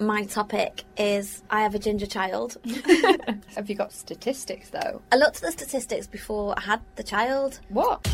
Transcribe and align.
my 0.00 0.24
topic 0.24 0.84
is 0.96 1.42
I 1.50 1.60
have 1.60 1.74
a 1.74 1.78
ginger 1.78 2.06
child. 2.06 2.56
Have 3.54 3.68
you 3.68 3.76
got 3.76 3.92
statistics 3.92 4.70
though? 4.70 5.02
I 5.12 5.16
looked 5.16 5.36
at 5.36 5.42
the 5.42 5.52
statistics 5.52 6.06
before 6.06 6.54
I 6.56 6.62
had 6.62 6.80
the 6.96 7.02
child. 7.02 7.60
What? 7.68 8.08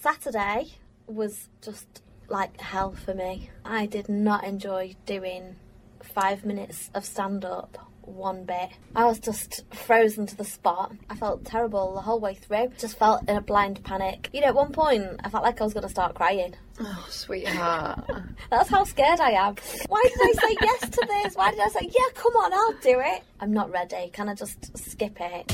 Saturday 0.00 0.74
was 1.06 1.48
just 1.60 2.02
like 2.28 2.60
hell 2.60 2.94
for 2.94 3.14
me. 3.14 3.50
I 3.64 3.86
did 3.86 4.08
not 4.08 4.44
enjoy 4.44 4.94
doing 5.06 5.56
five 6.02 6.44
minutes 6.44 6.90
of 6.94 7.04
stand 7.04 7.44
up 7.44 7.78
one 8.02 8.44
bit. 8.44 8.70
I 8.94 9.04
was 9.04 9.18
just 9.18 9.64
frozen 9.74 10.26
to 10.26 10.36
the 10.36 10.44
spot. 10.44 10.92
I 11.10 11.16
felt 11.16 11.44
terrible 11.44 11.94
the 11.94 12.00
whole 12.00 12.20
way 12.20 12.34
through. 12.34 12.68
Just 12.78 12.98
felt 12.98 13.28
in 13.28 13.36
a 13.36 13.40
blind 13.40 13.84
panic. 13.84 14.30
You 14.32 14.40
know, 14.40 14.48
at 14.48 14.54
one 14.54 14.72
point, 14.72 15.20
I 15.22 15.28
felt 15.28 15.44
like 15.44 15.60
I 15.60 15.64
was 15.64 15.74
going 15.74 15.82
to 15.82 15.90
start 15.90 16.14
crying. 16.14 16.54
Oh, 16.80 17.06
sweetheart. 17.10 18.08
That's 18.50 18.68
how 18.68 18.84
scared 18.84 19.20
I 19.20 19.32
am. 19.32 19.56
Why 19.88 20.02
did 20.04 20.20
I 20.20 20.32
say 20.32 20.56
yes 20.62 20.80
to 20.90 21.06
this? 21.08 21.34
Why 21.34 21.50
did 21.50 21.60
I 21.60 21.68
say, 21.68 21.80
yeah, 21.82 22.08
come 22.14 22.32
on, 22.34 22.52
I'll 22.52 22.80
do 22.80 23.00
it? 23.00 23.22
I'm 23.40 23.52
not 23.52 23.70
ready. 23.70 24.10
Can 24.12 24.28
I 24.28 24.34
just 24.34 24.76
skip 24.78 25.16
it? 25.20 25.52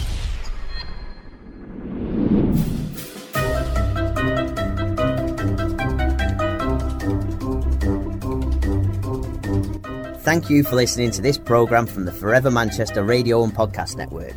Thank 10.24 10.48
you 10.48 10.64
for 10.64 10.74
listening 10.76 11.10
to 11.12 11.22
this 11.22 11.36
programme 11.36 11.86
from 11.86 12.06
the 12.06 12.12
Forever 12.12 12.50
Manchester 12.50 13.04
Radio 13.04 13.44
and 13.44 13.52
Podcast 13.52 13.96
Network. 13.96 14.34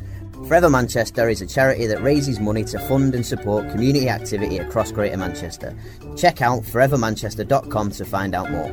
Forever 0.48 0.70
Manchester 0.70 1.28
is 1.28 1.42
a 1.42 1.46
charity 1.46 1.88
that 1.88 2.02
raises 2.02 2.40
money 2.40 2.64
to 2.64 2.80
fund 2.80 3.14
and 3.14 3.26
support 3.26 3.70
community 3.70 4.08
activity 4.08 4.60
across 4.60 4.94
Greater 4.94 5.18
Manchester. 5.18 5.76
Check 6.16 6.42
out 6.42 6.64
forevermanchester.com 6.64 7.92
to 7.92 8.06
find 8.06 8.34
out 8.34 8.50
more. 8.50 8.72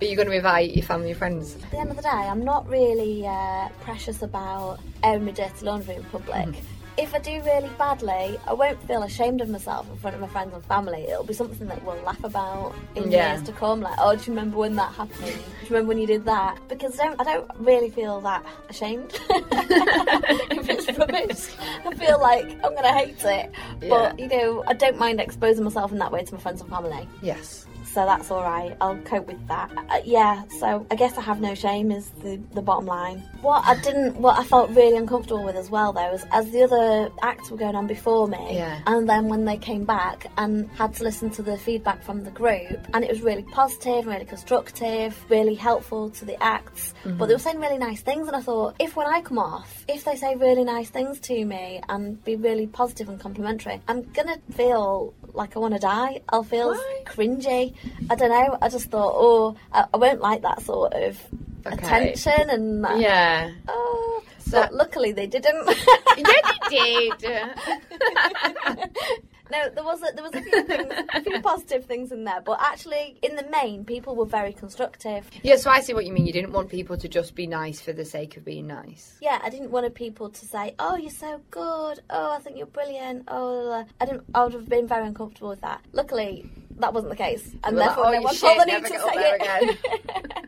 Are 0.00 0.04
you 0.04 0.14
going 0.14 0.28
to 0.28 0.36
invite 0.36 0.76
your 0.76 0.84
family 0.84 1.10
and 1.10 1.18
friends? 1.18 1.56
At 1.56 1.70
the 1.72 1.78
end 1.78 1.90
of 1.90 1.96
the 1.96 2.02
day, 2.02 2.08
I'm 2.08 2.44
not 2.44 2.68
really 2.68 3.26
uh, 3.26 3.68
precious 3.80 4.22
about 4.22 4.78
airing 5.02 5.24
my 5.24 5.32
dirty 5.32 5.64
laundry 5.64 5.96
in 5.96 6.04
public. 6.04 6.62
If 6.98 7.14
I 7.14 7.18
do 7.18 7.42
really 7.42 7.68
badly, 7.76 8.38
I 8.46 8.54
won't 8.54 8.82
feel 8.88 9.02
ashamed 9.02 9.42
of 9.42 9.50
myself 9.50 9.86
in 9.90 9.98
front 9.98 10.14
of 10.16 10.22
my 10.22 10.28
friends 10.28 10.54
and 10.54 10.64
family. 10.64 11.02
It'll 11.02 11.24
be 11.24 11.34
something 11.34 11.68
that 11.68 11.84
we'll 11.84 12.00
laugh 12.02 12.24
about 12.24 12.74
in 12.94 13.10
Yeah. 13.10 13.34
years 13.34 13.42
to 13.46 13.52
come. 13.52 13.82
Like, 13.82 13.96
oh, 13.98 14.16
do 14.16 14.22
you 14.22 14.28
remember 14.32 14.56
when 14.56 14.76
that 14.76 14.92
happened? 14.94 15.18
Do 15.20 15.26
you 15.26 15.68
remember 15.68 15.88
when 15.88 15.98
you 15.98 16.06
did 16.06 16.24
that? 16.24 16.58
Because 16.68 16.98
I 16.98 17.04
don't, 17.08 17.20
I 17.20 17.24
don't 17.24 17.50
really 17.58 17.90
feel 17.90 18.22
that 18.22 18.46
ashamed. 18.70 19.12
if 19.30 20.68
it's 20.70 20.98
rubbish, 20.98 21.54
I 21.84 21.94
feel 21.96 22.18
like 22.18 22.50
I'm 22.64 22.74
gonna 22.74 22.94
hate 22.96 23.22
it. 23.24 23.52
But 23.90 24.18
you 24.18 24.28
know, 24.28 24.64
I 24.66 24.72
don't 24.72 24.98
mind 24.98 25.20
exposing 25.20 25.64
myself 25.64 25.92
in 25.92 25.98
that 25.98 26.10
way 26.10 26.24
to 26.24 26.34
my 26.34 26.40
friends 26.40 26.62
and 26.62 26.70
family 26.70 27.06
Yes. 27.20 27.66
So 27.96 28.04
that's 28.04 28.30
all 28.30 28.42
right. 28.42 28.76
I'll 28.82 28.98
cope 28.98 29.26
with 29.26 29.42
that. 29.48 29.70
Uh, 29.88 30.00
yeah, 30.04 30.42
so 30.60 30.86
I 30.90 30.96
guess 30.96 31.16
I 31.16 31.22
have 31.22 31.40
no 31.40 31.54
shame 31.54 31.90
is 31.90 32.10
the, 32.22 32.38
the 32.52 32.60
bottom 32.60 32.84
line. 32.84 33.18
What 33.40 33.64
I 33.64 33.74
didn't, 33.80 34.16
what 34.20 34.38
I 34.38 34.44
felt 34.44 34.68
really 34.70 34.98
uncomfortable 34.98 35.42
with 35.42 35.56
as 35.56 35.70
well 35.70 35.94
though, 35.94 36.10
was 36.12 36.26
as 36.30 36.50
the 36.50 36.62
other 36.64 37.10
acts 37.22 37.50
were 37.50 37.56
going 37.56 37.74
on 37.74 37.86
before 37.86 38.28
me, 38.28 38.56
Yeah. 38.56 38.80
and 38.86 39.08
then 39.08 39.28
when 39.28 39.46
they 39.46 39.56
came 39.56 39.84
back 39.86 40.30
and 40.36 40.68
had 40.72 40.92
to 40.96 41.04
listen 41.04 41.30
to 41.30 41.42
the 41.42 41.56
feedback 41.56 42.02
from 42.02 42.22
the 42.22 42.30
group, 42.30 42.78
and 42.92 43.02
it 43.02 43.08
was 43.10 43.22
really 43.22 43.44
positive, 43.44 44.06
really 44.06 44.26
constructive, 44.26 45.16
really 45.30 45.54
helpful 45.54 46.10
to 46.10 46.24
the 46.26 46.36
acts, 46.42 46.92
but 47.18 47.26
they 47.26 47.34
were 47.34 47.38
saying 47.38 47.60
really 47.60 47.78
nice 47.78 48.02
things, 48.02 48.26
and 48.28 48.36
I 48.36 48.42
thought, 48.42 48.76
if 48.78 48.94
when 48.94 49.06
I 49.06 49.22
come 49.22 49.38
off, 49.38 49.84
if 49.88 50.04
they 50.04 50.16
say 50.16 50.34
really 50.36 50.64
nice 50.64 50.90
things 50.90 51.18
to 51.20 51.44
me 51.46 51.80
and 51.88 52.22
be 52.24 52.36
really 52.36 52.66
positive 52.66 53.08
and 53.08 53.18
complimentary, 53.18 53.80
I'm 53.88 54.02
gonna 54.12 54.36
feel 54.52 55.14
like 55.36 55.56
I 55.56 55.60
want 55.60 55.74
to 55.74 55.80
die. 55.80 56.22
I'll 56.30 56.42
feel 56.42 56.70
Why? 56.70 57.02
cringy. 57.04 57.74
I 58.10 58.14
don't 58.14 58.30
know. 58.30 58.58
I 58.60 58.68
just 58.68 58.90
thought, 58.90 59.12
oh, 59.14 59.56
I, 59.72 59.84
I 59.92 59.96
won't 59.96 60.20
like 60.20 60.42
that 60.42 60.62
sort 60.62 60.92
of 60.94 61.18
Okay. 61.66 61.76
attention 61.76 62.48
and 62.50 62.84
that. 62.84 62.98
Yeah. 62.98 63.50
Oh. 63.68 64.22
So- 64.38 64.60
but 64.62 64.72
luckily 64.74 65.12
they 65.12 65.26
didn't. 65.26 65.68
yeah, 66.16 66.52
they 66.70 67.10
did. 67.18 68.90
no, 69.50 69.68
there 69.70 69.84
was 69.84 70.02
a, 70.02 70.12
there 70.14 70.24
was 70.24 70.34
a 70.34 70.42
few 70.42 70.64
things, 70.64 70.92
a 71.14 71.20
few 71.22 71.40
positive 71.42 71.84
things 71.84 72.12
in 72.12 72.24
there, 72.24 72.40
but 72.40 72.58
actually, 72.60 73.18
in 73.22 73.36
the 73.36 73.46
main, 73.50 73.84
people 73.84 74.14
were 74.16 74.26
very 74.26 74.52
constructive. 74.52 75.28
yeah, 75.42 75.56
so 75.56 75.70
I 75.70 75.80
see 75.80 75.94
what 75.94 76.06
you 76.06 76.12
mean. 76.12 76.26
You 76.26 76.32
didn't 76.32 76.52
want 76.52 76.68
people 76.68 76.96
to 76.96 77.08
just 77.08 77.34
be 77.34 77.46
nice 77.46 77.80
for 77.80 77.92
the 77.92 78.04
sake 78.04 78.36
of 78.36 78.44
being 78.44 78.66
nice. 78.66 79.16
Yeah, 79.20 79.40
I 79.42 79.50
didn't 79.50 79.70
want 79.70 79.86
people 79.94 80.30
to 80.30 80.46
say, 80.46 80.74
"Oh, 80.78 80.96
you're 80.96 81.10
so 81.10 81.40
good. 81.50 82.00
Oh, 82.10 82.32
I 82.32 82.38
think 82.40 82.56
you're 82.56 82.66
brilliant." 82.66 83.24
Oh, 83.28 83.44
la, 83.44 83.62
la." 83.78 83.84
I 84.00 84.06
didn't. 84.06 84.24
I 84.34 84.44
would 84.44 84.52
have 84.54 84.68
been 84.68 84.86
very 84.86 85.06
uncomfortable 85.06 85.50
with 85.50 85.60
that. 85.60 85.80
Luckily, 85.92 86.48
that 86.78 86.92
wasn't 86.92 87.10
the 87.10 87.16
case, 87.16 87.54
and 87.64 87.76
like, 87.76 87.88
therefore 87.88 88.06
"Oh, 88.06 88.12
no 88.12 88.20
one 88.22 88.34
felt 88.34 88.58
the 88.58 88.64
need 88.66 88.84
to 88.84 88.88
say 88.88 88.98
it. 89.14 89.78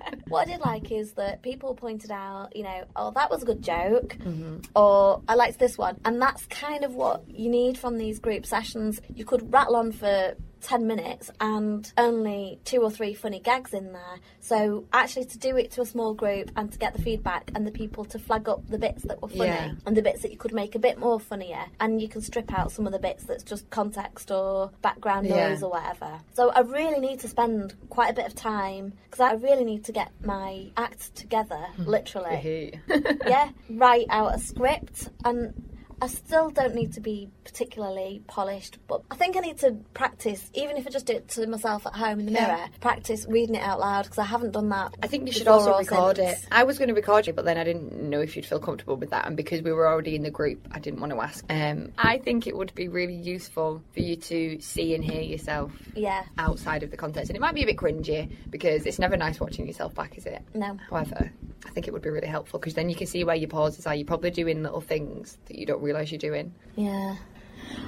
what 0.29 0.49
I 0.49 0.53
did 0.53 0.61
like 0.61 0.91
is 0.93 1.13
that 1.13 1.43
people 1.43 1.75
pointed 1.75 2.11
out, 2.11 2.55
you 2.55 2.63
know, 2.63 2.85
oh, 2.97 3.11
that 3.13 3.31
was 3.31 3.43
a 3.43 3.47
good 3.47 3.63
joke, 3.63 4.17
mm-hmm. 4.19 4.59
or 4.75 5.23
I 5.29 5.35
liked 5.35 5.59
this 5.59 5.79
one, 5.79 6.01
and 6.05 6.21
that's 6.21 6.47
kind 6.47 6.85
of 6.85 6.95
what 6.95 7.29
you 7.29 7.49
need 7.51 7.79
from 7.79 7.99
these 7.99 8.19
group 8.19 8.47
sessions. 8.47 9.01
You 9.15 9.25
could 9.25 9.53
rattle 9.53 9.77
on 9.77 9.93
for 9.93 10.35
10 10.61 10.87
minutes 10.87 11.31
and 11.41 11.91
only 11.97 12.59
two 12.65 12.81
or 12.83 12.91
three 12.91 13.15
funny 13.15 13.41
gags 13.41 13.73
in 13.73 13.93
there. 13.93 14.17
So, 14.41 14.85
actually, 14.93 15.27
to 15.27 15.39
do 15.39 15.57
it 15.57 15.71
to 15.73 15.83
a 15.83 15.87
small 15.87 16.15
group 16.15 16.51
and 16.57 16.71
to 16.73 16.79
get 16.79 16.95
the 16.95 17.03
feedback 17.03 17.51
and 17.55 17.67
the 17.67 17.71
people 17.71 18.05
to 18.07 18.19
flag 18.19 18.49
up 18.49 18.67
the 18.69 18.79
bits 18.79 19.03
that 19.05 19.21
were 19.23 19.29
funny 19.29 19.51
Yeah. 19.51 19.73
and 19.87 19.97
the 19.97 20.03
bits 20.03 20.23
that 20.23 20.31
you 20.33 20.39
could 20.39 20.53
make 20.53 20.75
a 20.75 20.79
bit 20.79 20.99
more 20.99 21.21
funnier, 21.21 21.65
and 21.81 22.01
you 22.03 22.09
can 22.09 22.21
strip 22.23 22.53
out 22.53 22.73
some 22.73 22.87
of 22.87 22.93
the 22.93 22.99
bits 22.99 23.25
that's 23.25 23.43
just 23.45 23.69
context 23.71 24.31
or 24.31 24.71
background 24.83 25.27
Yeah. 25.27 25.49
noise 25.49 25.63
or 25.63 25.71
whatever. 25.71 26.19
So, 26.35 26.51
I 26.51 26.61
really 26.61 26.99
need 27.01 27.21
to 27.21 27.29
spend 27.29 27.75
quite 27.89 28.11
a 28.11 28.15
bit 28.15 28.27
of 28.27 28.35
time 28.35 28.93
because 29.05 29.21
I 29.21 29.33
really 29.35 29.65
need 29.65 29.85
to 29.85 29.93
get 29.93 30.11
my 30.25 30.71
act 30.77 31.15
together, 31.15 31.67
literally 31.79 32.81
yeah, 33.27 33.51
write 33.71 34.07
out 34.11 34.35
a 34.35 34.39
script 34.39 35.09
and 35.25 35.53
I 36.01 36.07
still 36.07 36.51
don't 36.51 36.75
need 36.75 36.93
to 36.95 37.01
be 37.01 37.29
particularly 37.45 38.23
polished, 38.29 38.79
but 38.87 39.03
I 39.11 39.17
think 39.17 39.37
I 39.37 39.41
need 39.41 39.59
to 39.59 39.73
practice, 39.95 40.49
even 40.55 40.77
if 40.77 40.87
I 40.87 40.91
just 40.91 41.07
do 41.07 41.15
it 41.15 41.29
to 41.31 41.47
myself 41.49 41.87
at 41.87 41.95
home 41.95 42.21
in 42.21 42.27
the 42.27 42.33
Yeah. 42.33 42.47
mirror, 42.47 42.67
practice 42.81 43.27
reading 43.29 43.57
it 43.57 43.63
out 43.63 43.81
loud 43.81 44.05
because 44.05 44.19
I 44.19 44.25
haven't 44.25 44.53
done 44.53 44.69
that. 44.69 44.95
I 45.03 45.09
think 45.09 45.27
you 45.27 45.33
should 45.33 45.49
also 45.49 45.77
record 45.77 46.17
since. 46.19 46.43
it. 46.45 46.49
I 46.53 46.63
was 46.63 46.79
going 46.79 46.89
to 46.89 46.95
record 46.95 47.27
it, 47.27 47.35
but 47.35 47.45
then 47.45 47.59
I 47.59 47.65
didn't 47.65 48.01
know 48.01 48.21
if 48.21 48.37
you'd 48.37 48.47
feel 48.47 48.61
comfortable 48.61 48.97
with 48.97 49.11
that. 49.11 49.27
And 49.27 49.37
because 49.37 49.63
we 49.63 49.73
were 49.73 49.89
already 49.89 50.15
in 50.15 50.23
the 50.23 50.31
group, 50.31 50.69
I 50.71 50.79
didn't 50.79 51.01
want 51.01 51.13
to 51.13 51.21
ask. 51.21 51.45
Um, 51.51 51.93
I 51.99 52.19
think 52.19 52.47
it 52.47 52.57
would 52.57 52.73
be 52.77 52.87
really 52.87 53.17
useful 53.17 53.83
for 53.93 54.01
you 54.01 54.15
to 54.17 54.61
see 54.61 54.95
and 54.95 55.03
hear 55.03 55.21
yourself 55.23 55.73
Yeah, 55.97 56.23
outside 56.39 56.85
of 56.85 56.93
the 56.93 56.97
context. 56.97 57.31
And 57.31 57.37
it 57.37 57.41
might 57.41 57.55
be 57.57 57.65
a 57.65 57.67
bit 57.67 57.77
cringy 57.77 58.31
because 58.51 58.87
it's 58.87 59.01
never 59.01 59.17
nice 59.17 59.41
watching 59.41 59.67
yourself 59.67 59.95
back, 59.97 60.17
is 60.17 60.27
it? 60.27 60.43
no. 60.55 60.77
However, 60.91 61.33
I 61.67 61.71
think 61.71 61.89
it 61.89 61.93
would 61.93 62.03
be 62.03 62.11
really 62.11 62.29
helpful 62.29 62.59
because 62.59 62.75
then 62.75 62.89
you 62.89 62.95
can 62.95 63.07
see 63.07 63.25
where 63.25 63.37
your 63.37 63.49
pauses 63.49 63.87
are. 63.87 63.95
You're 63.95 64.07
probably 64.07 64.31
doing 64.31 64.63
little 64.63 64.81
things 64.81 65.39
that 65.47 65.59
you 65.59 65.67
don't 65.67 65.83
realise 65.83 66.11
you're 66.11 66.19
doing. 66.19 66.55
Yeah. 66.77 67.17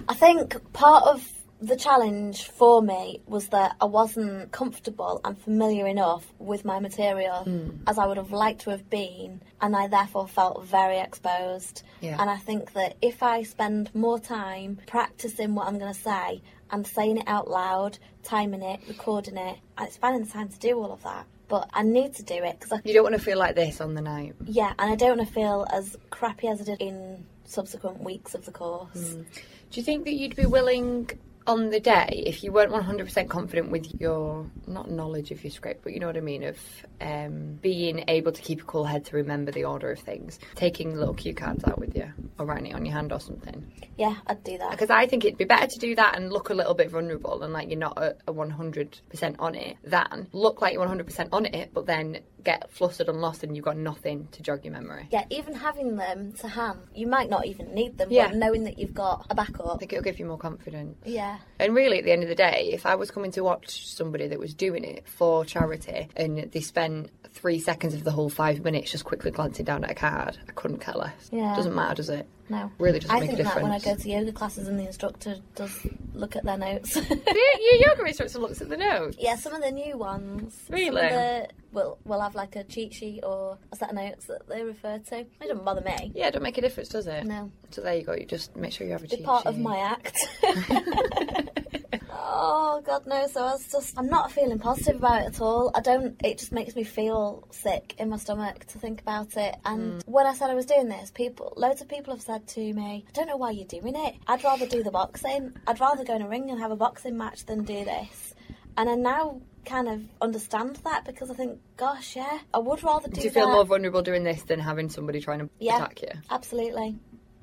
I 0.09 0.15
think 0.15 0.73
part 0.73 1.05
of 1.05 1.27
the 1.61 1.77
challenge 1.77 2.49
for 2.49 2.81
me 2.81 3.21
was 3.27 3.49
that 3.49 3.77
I 3.81 3.85
wasn't 3.85 4.51
comfortable 4.51 5.21
and 5.25 5.39
familiar 5.39 5.87
enough 5.87 6.27
with 6.39 6.65
my 6.65 6.81
material 6.81 7.45
hmm. 7.45 7.71
as 7.87 7.99
I 7.99 8.07
would 8.07 8.17
have 8.17 8.33
liked 8.33 8.63
to 8.63 8.71
have 8.71 8.89
been, 8.89 9.43
and 9.61 9.77
I 9.77 9.89
therefore 9.89 10.27
felt 10.27 10.65
very 10.65 10.99
exposed. 10.99 11.83
Yeah. 12.01 12.17
And 12.19 12.31
I 12.31 12.39
think 12.39 12.73
that 12.73 12.97
if 13.03 13.23
I 13.23 13.43
spend 13.43 13.95
more 13.95 14.19
time 14.19 14.79
practicing 14.87 15.55
what 15.55 15.67
I'm 15.67 15.79
going 15.79 15.93
to 15.93 16.01
say 16.01 16.41
and 16.71 16.87
saying 16.87 17.19
it 17.19 17.25
out 17.27 17.49
loud, 17.49 17.99
timing 18.23 18.63
it, 18.63 18.81
recording 18.89 19.37
it, 19.37 19.59
and 19.77 19.87
it's 19.87 19.99
finding 19.99 20.25
the 20.25 20.31
time 20.31 20.49
to 20.49 20.59
do 20.59 20.79
all 20.79 20.93
of 20.93 21.03
that. 21.03 21.27
But 21.51 21.69
I 21.75 21.83
need 21.83 22.15
to 22.15 22.23
do 22.23 22.35
it 22.37 22.59
because 22.59 22.73
I 22.73 22.81
You 22.85 22.95
don't 22.95 23.03
want 23.03 23.17
to 23.17 23.21
feel 23.21 23.37
like 23.37 23.57
this 23.57 23.81
on 23.83 23.95
the 23.95 24.01
night. 24.01 24.35
yeah, 24.47 24.73
and 24.79 24.91
I 24.91 24.95
don't 24.97 25.17
want 25.19 25.29
to 25.29 25.35
feel 25.35 25.67
as 25.71 25.97
crappy 26.09 26.47
as 26.49 26.61
I 26.63 26.65
did 26.65 26.81
in 26.81 27.27
subsequent 27.45 28.03
weeks 28.03 28.35
of 28.35 28.45
the 28.47 28.53
course. 28.53 28.95
Mm. 28.97 29.27
Do 29.71 29.81
you 29.81 29.83
think 29.83 30.05
that 30.05 30.15
you'd 30.15 30.37
be 30.37 30.47
willing 30.47 31.11
on 31.51 31.69
the 31.71 31.81
day 31.81 32.23
if 32.27 32.45
you 32.45 32.53
weren't 32.53 32.71
100% 32.73 33.29
confident 33.29 33.71
with 33.73 34.01
your 34.01 34.49
not 34.69 34.89
knowledge 34.89 35.33
of 35.33 35.43
your 35.43 35.51
script 35.51 35.83
but 35.83 35.93
you 35.93 35.99
know 35.99 36.07
what 36.07 36.17
i 36.17 36.21
mean 36.21 36.45
of 36.45 36.57
um, 37.01 37.59
being 37.61 38.05
able 38.07 38.31
to 38.31 38.41
keep 38.41 38.63
a 38.63 38.65
cool 38.65 38.85
head 38.85 39.05
to 39.05 39.17
remember 39.17 39.51
the 39.51 39.65
order 39.65 39.91
of 39.91 39.99
things 39.99 40.39
taking 40.55 40.95
little 40.97 41.13
cue 41.13 41.35
cards 41.35 41.65
out 41.65 41.77
with 41.79 41.97
you 41.97 42.07
or 42.39 42.47
writing 42.47 42.67
it 42.67 42.75
on 42.75 42.85
your 42.87 42.95
hand 42.95 43.13
or 43.13 43.19
something 43.19 43.67
Yeah, 43.99 44.15
I'd 44.29 44.45
do 44.45 44.57
that. 44.59 44.71
because 44.71 44.91
i 44.91 45.07
think 45.09 45.25
it'd 45.25 45.39
be 45.39 45.45
better 45.45 45.67
to 45.67 45.79
do 45.81 45.97
that 45.97 46.17
and 46.17 46.33
look 46.33 46.51
a 46.51 46.55
little 46.55 46.75
bit 46.75 46.89
vulnerable 46.89 47.43
and 47.43 47.53
like 47.53 47.69
you're 47.69 47.79
not 47.79 47.99
a, 47.99 48.15
a 48.29 48.33
100% 48.33 49.35
on 49.41 49.55
it 49.57 49.77
than 49.83 50.29
look 50.33 50.63
like 50.63 50.75
you're 50.75 50.87
100% 50.87 51.29
on 51.33 51.47
it 51.47 51.73
but 51.75 51.85
then 51.87 52.21
get 52.45 52.71
flustered 52.73 53.09
and 53.09 53.21
lost 53.21 53.43
and 53.43 53.55
you've 53.57 53.65
got 53.65 53.77
nothing 53.77 54.29
to 54.33 54.43
jog 54.43 54.65
your 54.65 54.73
memory. 54.73 55.09
Yeah, 55.11 55.25
even 55.31 55.55
having 55.55 55.97
them 55.97 56.33
to 56.35 56.49
hand, 56.49 56.81
you 56.95 57.07
might 57.07 57.29
not 57.31 57.47
even 57.47 57.75
need 57.75 57.99
them, 57.99 58.09
Yeah. 58.11 58.29
but 58.29 58.37
knowing 58.37 58.65
that 58.65 58.79
you've 58.79 58.95
got 58.95 59.27
a 59.31 59.35
backup. 59.35 59.67
I 59.67 59.77
think 59.77 59.93
it'll 59.93 60.03
give 60.05 60.19
you 60.19 60.27
more 60.27 60.39
confidence. 60.39 60.97
Yeah. 61.05 61.39
And 61.59 61.75
really, 61.75 61.99
at 61.99 62.05
the 62.05 62.13
end 62.13 62.23
of 62.23 62.29
the 62.29 62.35
day, 62.35 62.71
if 62.73 62.87
I 62.87 62.95
was 62.95 63.11
coming 63.11 63.31
to 63.33 63.43
watch 63.43 63.87
somebody 63.87 64.29
that 64.29 64.39
was 64.39 64.55
doing 64.55 64.85
it 64.85 65.07
for 65.09 65.45
charity 65.45 66.09
and 66.17 66.39
they 66.53 66.61
spent 66.61 67.11
three 67.33 67.61
seconds 67.61 67.95
of 67.95 68.03
the 68.05 68.11
whole 68.11 68.29
five 68.29 68.65
minutes 68.65 68.91
just 68.91 69.05
quickly 69.05 69.31
glancing 69.31 69.65
down 69.65 69.85
at 69.85 69.91
a 69.91 69.95
card, 69.95 70.37
I 70.49 70.53
couldn't 70.53 70.79
care 70.81 70.95
less. 70.95 71.29
Yeah. 71.33 71.55
Doesn't 71.55 71.75
matter, 71.75 71.95
does 71.95 72.09
it? 72.09 72.27
No. 72.49 72.69
Really 72.79 72.99
doesn't 72.99 73.15
I 73.15 73.21
make 73.21 73.31
a 73.31 73.37
think 73.37 73.49
that 73.49 73.63
when 73.63 73.71
I 73.71 73.79
go 73.79 73.95
to 73.95 74.09
yoga 74.11 74.33
classes 74.33 74.67
and 74.67 74.77
the 74.77 74.85
instructor 74.87 75.37
does 75.55 75.87
look 76.15 76.35
at 76.35 76.43
their 76.45 76.59
notes. 76.59 76.97
your, 76.97 77.05
your 77.07 77.89
yoga 77.89 78.05
instructor 78.07 78.41
looks 78.41 78.61
at 78.61 78.69
the 78.69 78.77
notes. 78.77 79.17
yeah, 79.21 79.37
some 79.37 79.55
of 79.55 79.63
the 79.63 79.71
new 79.71 79.97
ones. 79.97 80.59
Really? 80.69 81.47
Will 81.73 81.99
will 82.05 82.21
have 82.21 82.35
like 82.35 82.57
a 82.57 82.65
cheat 82.65 82.95
sheet 82.95 83.21
or 83.23 83.59
a 83.73 83.77
set 83.77 83.91
of 83.91 83.97
notes 83.97 84.27
that 84.27 84.49
they 84.49 84.63
refer 84.63 84.99
to. 84.99 85.21
It 85.21 85.29
doesn't 85.41 85.65
bother 85.65 85.83
me. 85.83 86.13
Yeah, 86.15 86.29
it 86.29 86.33
don't 86.33 86.43
make 86.43 86.59
a 86.59 86.61
difference, 86.61 86.89
does 86.89 87.07
it? 87.07 87.25
No. 87.25 87.51
So 87.71 87.81
there 87.83 87.97
you 87.97 88.05
go. 88.05 88.15
You 88.15 88.27
just 88.27 88.57
make 88.57 88.73
sure 88.73 88.87
you 88.87 88.93
have 88.93 89.03
a 89.05 89.09
Be 89.09 89.17
cheat 89.17 89.25
part 89.25 89.47
of 89.47 89.59
my 89.59 89.79
act. 89.79 90.17
oh 92.13 92.83
god 92.85 93.07
no, 93.07 93.27
so 93.27 93.41
I 93.45 93.53
was 93.53 93.67
just 93.71 93.99
I'm 93.99 94.09
not 94.09 94.33
feeling 94.33 94.59
positive 94.59 94.97
about 94.97 95.23
it 95.23 95.27
at 95.27 95.41
all. 95.41 95.71
I 95.75 95.81
don't 95.81 96.21
it 96.25 96.39
just 96.39 96.53
makes 96.53 96.75
me 96.75 96.85
feel 96.85 97.47
sick 97.51 97.95
in 97.99 98.09
my 98.09 98.17
stomach 98.17 98.67
to 98.67 98.79
think 98.79 99.01
about 99.01 99.37
it. 99.37 99.57
And 99.65 100.01
mm. 100.01 100.09
when 100.09 100.27
I 100.27 100.35
said 100.35 100.51
I 100.51 100.55
was 100.55 100.67
doing 100.67 100.89
this, 100.89 101.11
people 101.11 101.53
loads 101.57 101.81
of 101.81 101.89
people 101.89 102.15
have 102.15 102.23
said 102.23 102.47
to 102.49 102.73
me, 102.73 103.05
I 103.09 103.13
don't 103.13 103.27
know 103.27 103.37
why 103.37 103.51
you're 103.51 103.67
doing 103.67 103.95
it. 103.97 104.15
I'd 104.27 104.45
rather 104.45 104.67
do 104.67 104.83
the 104.83 104.91
boxing. 104.91 105.53
I'd 105.67 105.81
rather 105.81 106.05
go 106.05 106.17
in 106.17 106.23
a 106.23 106.29
ring 106.29 106.51
and 106.51 106.61
have 106.61 106.71
a 106.71 106.77
boxing 106.77 107.17
match 107.17 107.47
than 107.47 107.65
do 107.65 107.85
this. 107.85 108.35
And 108.77 108.89
I 108.89 108.95
now 108.95 109.41
kind 109.65 109.89
of 109.89 110.03
understand 110.21 110.77
that 110.85 111.05
because 111.05 111.31
I 111.31 111.35
think, 111.35 111.59
gosh, 111.77 112.17
yeah, 112.17 112.39
I 112.55 112.59
would 112.59 112.83
rather 112.83 113.09
do 113.09 113.15
Do 113.21 113.21
you 113.23 113.31
feel 113.31 113.47
that. 113.47 113.53
more 113.53 113.65
vulnerable 113.65 114.03
doing 114.03 114.25
this 114.25 114.43
than 114.43 114.59
having 114.61 114.89
somebody 114.89 115.21
trying 115.21 115.41
to 115.41 115.51
Yeah. 115.59 115.77
attack 115.77 116.03
you? 116.03 116.09
Absolutely. 116.31 116.99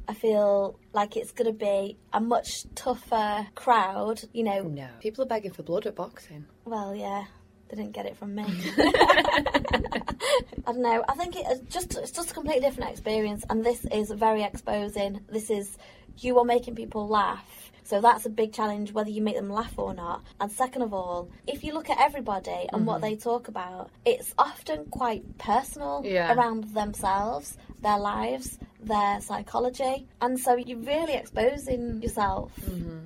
I 0.09 0.13
feel 0.13 0.79
like 0.93 1.17
it's 1.17 1.31
going 1.33 1.51
to 1.51 1.57
be 1.57 1.97
a 2.13 2.19
much 2.21 2.63
tougher 2.75 3.47
crowd. 3.55 4.21
You 4.33 4.43
know, 4.43 4.63
No. 4.63 4.87
People 5.01 5.23
are 5.25 5.27
begging 5.27 5.51
for 5.51 5.63
blood 5.63 5.85
at 5.85 5.95
boxing. 5.95 6.45
well, 6.65 6.95
yeah, 6.95 7.25
they 7.69 7.75
didn't 7.75 7.91
get 7.91 8.05
it 8.05 8.15
from 8.17 8.33
me. 8.35 8.43
I 8.77 10.71
don't 10.71 10.81
know. 10.81 11.03
I 11.07 11.13
think 11.15 11.35
it's 11.35 11.47
uh, 11.47 11.55
just 11.69 11.95
it's 11.97 12.11
just 12.11 12.31
a 12.31 12.33
completely 12.33 12.61
different 12.61 12.89
experience, 12.91 13.43
and 13.49 13.63
this 13.65 13.85
is 13.91 14.11
very 14.11 14.43
exposing. 14.43 15.21
This 15.29 15.49
is 15.49 15.77
you 16.19 16.37
are 16.39 16.45
making 16.45 16.75
people 16.75 17.07
laugh. 17.07 17.66
So 17.87 18.01
that's 18.01 18.25
a 18.25 18.29
big 18.29 18.51
challenge, 18.51 18.91
whether 18.91 19.09
you 19.09 19.21
make 19.21 19.37
them 19.37 19.49
laugh 19.49 19.73
or 19.79 19.93
not. 19.93 20.21
And 20.41 20.51
second 20.51 20.81
of 20.81 20.93
all, 20.93 21.29
if 21.47 21.63
you 21.63 21.73
look 21.73 21.89
at 21.89 21.97
everybody 22.01 22.67
and 22.73 22.85
what 22.85 22.99
they 23.01 23.15
talk 23.15 23.47
about, 23.47 23.89
it's 24.03 24.33
often 24.37 24.85
quite 24.91 25.23
personal 25.37 26.01
Yeah. 26.03 26.33
around 26.33 26.65
themselves, 26.73 27.57
their 27.81 27.97
lives, 27.97 28.59
their 28.81 29.21
psychology. 29.21 30.05
And 30.19 30.37
so 30.37 30.57
you're 30.57 30.79
really 30.79 31.13
exposing 31.13 32.01
yourself 32.01 32.51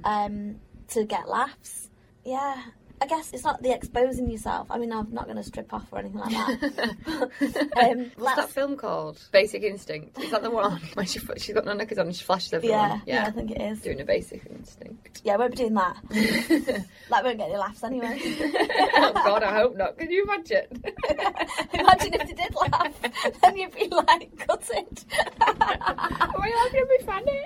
um, 0.04 0.60
to 0.90 1.04
get 1.06 1.30
laughs. 1.30 1.90
Yeah. 2.26 2.58
I 3.02 3.08
guess 3.08 3.32
it's 3.34 3.44
not 3.44 3.64
the 3.64 3.74
exposing 3.74 4.30
yourself. 4.30 4.68
I 4.70 4.78
mean, 4.78 4.94
I'm 4.94 5.12
not 5.12 5.26
going 5.26 5.38
to 5.38 5.44
strip 5.44 5.74
off 5.74 5.88
or 5.92 5.98
anything 5.98 6.20
like 6.20 6.30
that. 6.30 7.72
um, 7.82 8.12
What's 8.16 8.36
that 8.36 8.52
film 8.52 8.78
called? 8.78 9.20
Basic 9.32 9.64
Instinct. 9.64 10.20
Is 10.20 10.30
that 10.30 10.44
the 10.44 10.52
one 10.52 10.80
when 10.94 11.08
she 11.08 11.20
she's 11.38 11.56
got 11.56 11.66
no 11.66 11.74
knickers 11.74 11.98
on 11.98 12.06
and 12.06 12.16
she 12.16 12.24
flashes 12.24 12.54
everyone? 12.54 12.80
yeah, 12.80 13.00
yeah, 13.08 13.26
I 13.26 13.32
think 13.32 13.50
it 13.50 13.60
is. 13.60 13.82
Doing 13.82 14.02
a 14.02 14.06
Basic 14.06 14.46
Instinct. 14.46 15.22
Yeah, 15.24 15.34
I 15.34 15.38
won't 15.38 15.52
be 15.52 15.58
doing 15.58 15.74
that. 15.74 15.98
that 17.10 17.24
won't 17.24 17.40
get 17.40 17.50
any 17.50 17.58
laughs 17.58 17.84
anyway. 17.84 18.20
oh 18.22 19.14
God, 19.14 19.42
I 19.42 19.52
hope 19.52 19.76
not. 19.76 19.98
Can 19.98 20.12
you 20.12 20.24
imagine? 20.24 20.84
Imagine 21.74 22.14
if 22.14 22.28
they 22.28 22.34
did 22.34 22.54
laugh, 22.54 22.94
then 23.42 23.58
you'd 23.58 23.74
be 23.74 23.88
like, 23.88 24.38
cut 24.38 24.70
it. 24.70 25.06
Are 25.42 25.56
I 25.60 26.50
not 26.50 26.72
going 26.72 26.86
to 26.86 26.98
be 27.00 27.04
funny? 27.04 27.42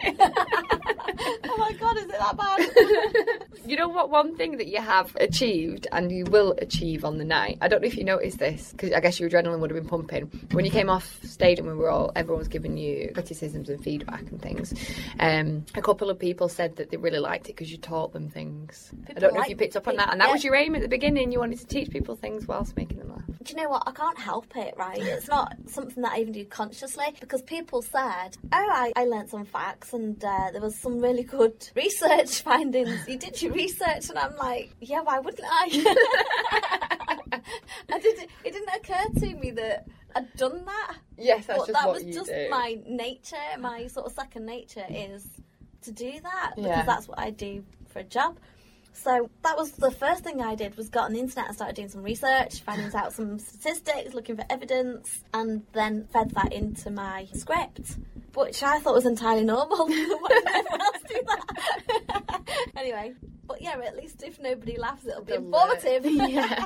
oh 1.46 1.58
my 1.58 1.72
god, 1.80 1.96
is 1.96 2.04
it 2.04 2.10
that 2.10 2.36
bad? 2.38 3.46
You 3.66 3.78
know 3.78 3.88
what? 3.88 4.10
One 4.10 4.36
thing 4.36 4.58
that 4.58 4.68
you 4.68 4.82
have 4.82 5.16
achieved 5.16 5.45
and 5.92 6.12
you 6.12 6.26
will 6.26 6.56
achieve 6.58 7.06
on 7.06 7.18
the 7.18 7.26
night. 7.26 7.58
I 7.62 7.68
don't 7.68 7.82
know 7.82 7.88
if 7.88 7.98
you 7.98 8.04
noticed 8.04 8.40
this 8.40 8.72
because 8.72 8.92
I 8.92 9.00
guess 9.00 9.20
your 9.20 9.30
adrenaline 9.30 9.60
would 9.60 9.70
have 9.70 9.80
been 9.80 9.88
pumping 9.90 10.24
when 10.52 10.66
you 10.66 10.72
came 10.72 10.90
off 10.90 11.20
stage 11.24 11.60
and 11.60 11.68
we 11.68 11.74
were 11.74 11.90
all 11.90 12.12
everyone 12.16 12.40
was 12.40 12.48
giving 12.48 12.78
you 12.78 13.12
criticisms 13.14 13.70
and 13.70 13.84
feedback 13.84 14.22
and 14.22 14.42
things. 14.42 14.74
Um, 15.20 15.66
a 15.76 15.82
couple 15.82 16.10
of 16.10 16.20
people 16.20 16.50
said 16.50 16.76
that 16.78 16.92
they 16.92 16.98
really 16.98 17.20
liked 17.20 17.46
it 17.50 17.56
because 17.56 17.72
you 17.72 17.78
taught 17.78 18.14
them 18.14 18.30
things. 18.30 18.92
I 19.16 19.20
don't 19.20 19.34
know 19.34 19.42
if 19.42 19.50
you 19.50 19.56
picked 19.56 19.76
up 19.76 19.88
on 19.88 19.94
people- 19.94 20.06
that, 20.06 20.12
and 20.12 20.22
that 20.22 20.28
yeah. 20.28 20.34
was 20.34 20.44
your 20.44 20.56
aim 20.56 20.76
at 20.76 20.82
the 20.82 20.88
beginning. 20.88 21.32
You 21.32 21.40
wanted 21.40 21.60
to 21.60 21.66
teach 21.66 21.90
people 21.90 22.16
things 22.16 22.48
whilst 22.48 22.76
making 22.76 22.98
them 22.98 23.10
laugh. 23.10 23.15
Do 23.46 23.54
you 23.54 23.62
know 23.62 23.70
what? 23.70 23.84
I 23.86 23.92
can't 23.92 24.18
help 24.18 24.58
it, 24.58 24.74
right? 24.76 24.98
It's 25.00 25.28
not 25.28 25.56
something 25.68 26.02
that 26.02 26.14
I 26.14 26.20
even 26.20 26.34
do 26.34 26.44
consciously 26.46 27.06
because 27.20 27.44
people 27.44 27.84
said, 27.84 28.36
Oh, 28.52 28.70
I, 28.72 28.92
I 28.96 29.06
learnt 29.06 29.30
some 29.30 29.46
facts 29.46 29.94
and 29.94 30.22
uh, 30.24 30.50
there 30.52 30.62
was 30.62 30.76
some 30.80 31.00
really 31.00 31.22
good 31.22 31.70
research 31.76 32.42
findings. 32.44 33.08
You 33.08 33.20
did 33.20 33.40
your 33.42 33.54
research, 33.54 34.10
and 34.10 34.18
I'm 34.18 34.36
like, 34.38 34.72
Yeah, 34.82 35.02
why 35.02 35.20
wouldn't 35.20 35.48
I? 35.48 36.40
I 37.94 38.00
did, 38.00 38.28
it 38.44 38.52
didn't 38.52 38.70
occur 38.76 39.20
to 39.20 39.36
me 39.36 39.52
that 39.52 39.86
I'd 40.16 40.34
done 40.38 40.66
that. 40.66 40.96
Yes, 41.18 41.46
that's 41.46 41.60
but 41.60 41.68
just 41.68 41.80
that 41.84 41.88
was 41.92 42.04
just 42.04 42.30
do. 42.32 42.48
my 42.50 42.80
nature, 42.88 43.36
my 43.60 43.86
sort 43.88 44.08
of 44.08 44.14
second 44.14 44.46
nature 44.48 44.86
is 44.90 45.28
to 45.84 45.92
do 45.92 46.14
that 46.24 46.54
because 46.56 46.68
Yeah. 46.70 46.84
that's 46.84 47.08
what 47.08 47.20
I 47.20 47.30
do 47.30 47.64
for 47.90 48.00
a 48.00 48.04
job. 48.04 48.40
So 48.96 49.30
that 49.44 49.58
was 49.58 49.72
the 49.72 49.92
first 49.92 50.24
thing 50.24 50.42
I 50.42 50.56
did 50.56 50.78
was 50.78 50.90
got 50.90 51.06
on 51.06 51.14
the 51.14 51.20
internet 51.20 51.48
and 51.48 51.56
started 51.56 51.76
doing 51.76 51.90
some 51.90 52.02
research, 52.02 52.62
finding 52.62 52.94
out 52.96 53.14
some 53.14 53.38
statistics, 53.40 54.14
looking 54.14 54.38
for 54.38 54.46
evidence, 54.50 55.24
and 55.34 55.64
then 55.74 56.08
fed 56.14 56.32
that 56.32 56.54
into 56.54 56.90
my 56.90 57.28
script, 57.34 57.98
which 58.34 58.64
I 58.64 58.80
thought 58.80 58.96
was 58.96 59.06
entirely 59.06 59.44
normal. 59.44 59.88
Why 59.88 60.30
did 60.30 60.48
everyone 60.48 60.82
else 60.82 61.04
do 61.08 61.22
that? 61.28 62.42
anyway, 62.78 63.14
but 63.48 63.62
yeah, 63.62 63.76
at 63.86 63.96
least 63.96 64.24
if 64.24 64.40
nobody 64.40 64.78
laughs, 64.78 65.06
it'll 65.06 65.24
be 65.24 65.34
informative. 65.34 66.06
yeah. 66.30 66.66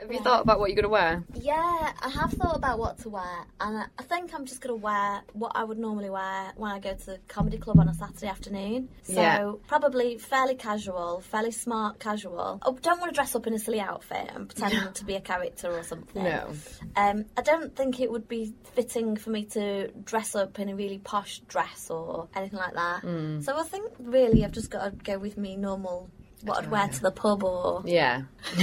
Have 0.00 0.12
you 0.12 0.20
thought 0.20 0.42
about 0.42 0.58
what 0.58 0.70
you're 0.70 0.76
going 0.76 0.84
to 0.84 0.88
wear? 0.88 1.24
Yeah, 1.34 1.92
I 2.00 2.08
have 2.08 2.32
thought 2.32 2.56
about 2.56 2.78
what 2.78 2.98
to 3.00 3.08
wear, 3.10 3.46
and 3.60 3.78
I- 3.78 4.02
think 4.08 4.32
I'm 4.34 4.46
just 4.46 4.62
going 4.62 4.74
to 4.74 4.82
wear 4.82 5.20
what 5.34 5.52
I 5.54 5.64
would 5.64 5.78
normally 5.78 6.08
wear 6.08 6.52
when 6.56 6.70
I 6.70 6.78
go 6.78 6.94
to 6.94 7.06
the 7.06 7.18
comedy 7.28 7.58
club 7.58 7.78
on 7.78 7.88
a 7.90 7.94
Saturday 7.94 8.26
afternoon. 8.28 8.88
So 9.02 9.12
Yeah. 9.12 9.52
probably 9.66 10.16
fairly 10.16 10.54
casual, 10.54 11.20
fairly 11.20 11.50
smart 11.50 11.98
casual. 12.00 12.58
I 12.62 12.70
don't 12.80 12.98
want 13.00 13.12
to 13.12 13.14
dress 13.14 13.34
up 13.34 13.46
in 13.46 13.52
a 13.52 13.58
silly 13.58 13.80
outfit 13.80 14.30
and 14.34 14.48
pretend 14.48 14.94
to 14.94 15.04
be 15.04 15.14
a 15.14 15.20
character 15.20 15.70
or 15.70 15.82
something. 15.82 16.24
No. 16.24 16.50
Um, 16.96 17.26
I 17.36 17.42
don't 17.42 17.76
think 17.76 18.00
it 18.00 18.10
would 18.10 18.28
be 18.28 18.54
fitting 18.74 19.16
for 19.16 19.28
me 19.28 19.44
to 19.44 19.88
dress 20.04 20.34
up 20.34 20.58
in 20.58 20.70
a 20.70 20.74
really 20.74 20.98
posh 20.98 21.40
dress 21.40 21.90
or 21.90 22.28
anything 22.34 22.58
like 22.58 22.72
that. 22.74 23.00
Hmm. 23.02 23.40
So 23.42 23.54
I 23.58 23.62
think 23.64 23.92
really 23.98 24.42
I've 24.42 24.52
just 24.52 24.70
got 24.70 24.84
to 24.84 24.90
go 25.04 25.18
with 25.18 25.36
me 25.36 25.56
normal, 25.56 26.07
what 26.42 26.58
I'd 26.64 26.70
wear 26.70 26.88
to 26.88 27.00
the 27.02 27.10
pub 27.10 27.42
or 27.44 27.82
Yeah. 27.84 28.22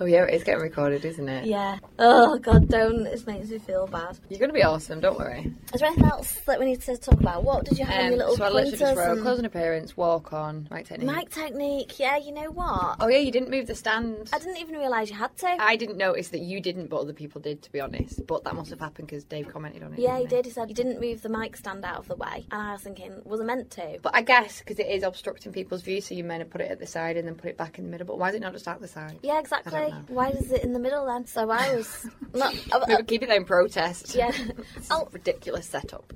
oh 0.00 0.04
yeah, 0.06 0.24
it's 0.24 0.44
getting 0.44 0.62
recorded, 0.62 1.04
isn't 1.04 1.28
it? 1.28 1.46
yeah. 1.46 1.78
Oh 1.98 2.38
God, 2.38 2.68
don't! 2.68 3.04
This 3.04 3.26
makes 3.26 3.48
me 3.50 3.58
feel 3.58 3.86
bad. 3.86 4.18
You're 4.28 4.38
going 4.38 4.48
to 4.50 4.54
be 4.54 4.62
awesome. 4.62 5.00
Don't 5.00 5.18
worry. 5.18 5.52
Is 5.74 5.80
there 5.80 5.88
anything 5.88 6.06
else 6.06 6.32
that 6.46 6.58
we 6.58 6.66
need 6.66 6.80
to 6.82 6.96
talk 6.96 7.20
about? 7.20 7.44
What 7.44 7.64
did 7.64 7.78
you 7.78 7.84
have 7.84 7.94
on 7.98 8.00
Um, 8.06 8.08
your 8.10 8.18
little 8.18 8.36
so 8.36 8.44
I 8.44 8.48
literally 8.50 8.76
just 8.76 8.96
wrote 8.96 9.12
and- 9.12 9.22
closing 9.22 9.44
appearance, 9.44 9.96
walk 9.96 10.32
on, 10.32 10.68
mic 10.70 10.86
technique. 10.86 11.06
Mic 11.14 11.30
technique. 11.30 11.98
Yeah, 11.98 12.16
you 12.16 12.32
know 12.32 12.50
what? 12.50 12.96
Oh 13.00 13.08
yeah, 13.08 13.18
you 13.18 13.30
didn't 13.30 13.50
move 13.50 13.66
the 13.66 13.74
stand. 13.74 14.30
I 14.32 14.38
didn't 14.38 14.56
even 14.58 14.74
realise 14.76 15.10
you 15.10 15.16
had 15.16 15.36
to. 15.38 15.56
I 15.58 15.76
didn't 15.76 15.96
notice 15.98 16.28
that 16.28 16.40
you 16.40 16.60
didn't, 16.60 16.88
but 16.88 16.96
other 17.00 17.12
people 17.12 17.40
did, 17.40 17.62
to 17.62 17.72
be 17.72 17.80
honest. 17.80 18.26
But 18.26 18.44
that 18.44 18.54
must 18.54 18.70
have 18.70 18.80
happened 18.80 19.08
because 19.08 19.24
Dave 19.24 19.48
commented 19.52 19.82
on 19.82 19.92
it. 19.94 19.98
yeah, 20.00 20.18
he 20.18 20.26
did. 20.26 20.44
He 20.46 20.50
said 20.50 20.68
you 20.68 20.74
didn't 20.74 21.00
move 21.00 21.22
the 21.22 21.28
mic 21.28 21.56
stand 21.56 21.84
out 21.84 21.98
of 21.98 22.08
the 22.08 22.16
way, 22.16 22.46
and 22.50 22.60
I 22.62 22.72
was 22.72 22.82
thinking, 22.82 23.20
was 23.24 23.40
I 23.40 23.44
meant 23.44 23.70
to? 23.72 23.98
But 24.02 24.14
I 24.14 24.22
guess 24.22 24.58
because 24.60 24.78
it 24.78 24.86
is 24.88 25.02
obstructing 25.02 25.52
people's 25.52 25.82
view, 25.82 26.00
so 26.00 26.14
you 26.14 26.24
meant 26.24 26.42
to 26.42 26.48
put 26.48 26.60
it 26.60 26.70
at 26.70 26.77
the 26.80 26.86
side 26.86 27.16
and 27.16 27.26
then 27.28 27.34
put 27.34 27.50
it 27.50 27.56
back 27.56 27.78
in 27.78 27.84
the 27.84 27.90
middle. 27.90 28.06
But 28.06 28.18
why 28.18 28.28
is 28.30 28.34
it 28.34 28.40
not 28.40 28.52
just 28.52 28.66
at 28.68 28.80
the 28.80 28.88
side? 28.88 29.18
Yeah, 29.22 29.38
exactly. 29.40 29.74
I 29.76 29.80
don't 29.80 29.90
know. 29.90 30.14
Why 30.14 30.28
is 30.30 30.50
it 30.52 30.62
in 30.64 30.72
the 30.72 30.78
middle 30.78 31.06
then? 31.06 31.26
So 31.26 31.48
I 31.50 31.74
was 31.76 32.06
not. 32.34 32.54
uh, 32.72 32.84
Maybe 32.88 33.02
keep 33.04 33.22
it 33.22 33.28
there 33.28 33.36
in 33.38 33.44
protest. 33.44 34.14
Yeah. 34.14 34.32
Oh. 34.90 35.08
ridiculous 35.12 35.66
setup. 35.66 36.12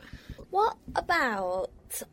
What 0.51 0.77
about 0.95 1.71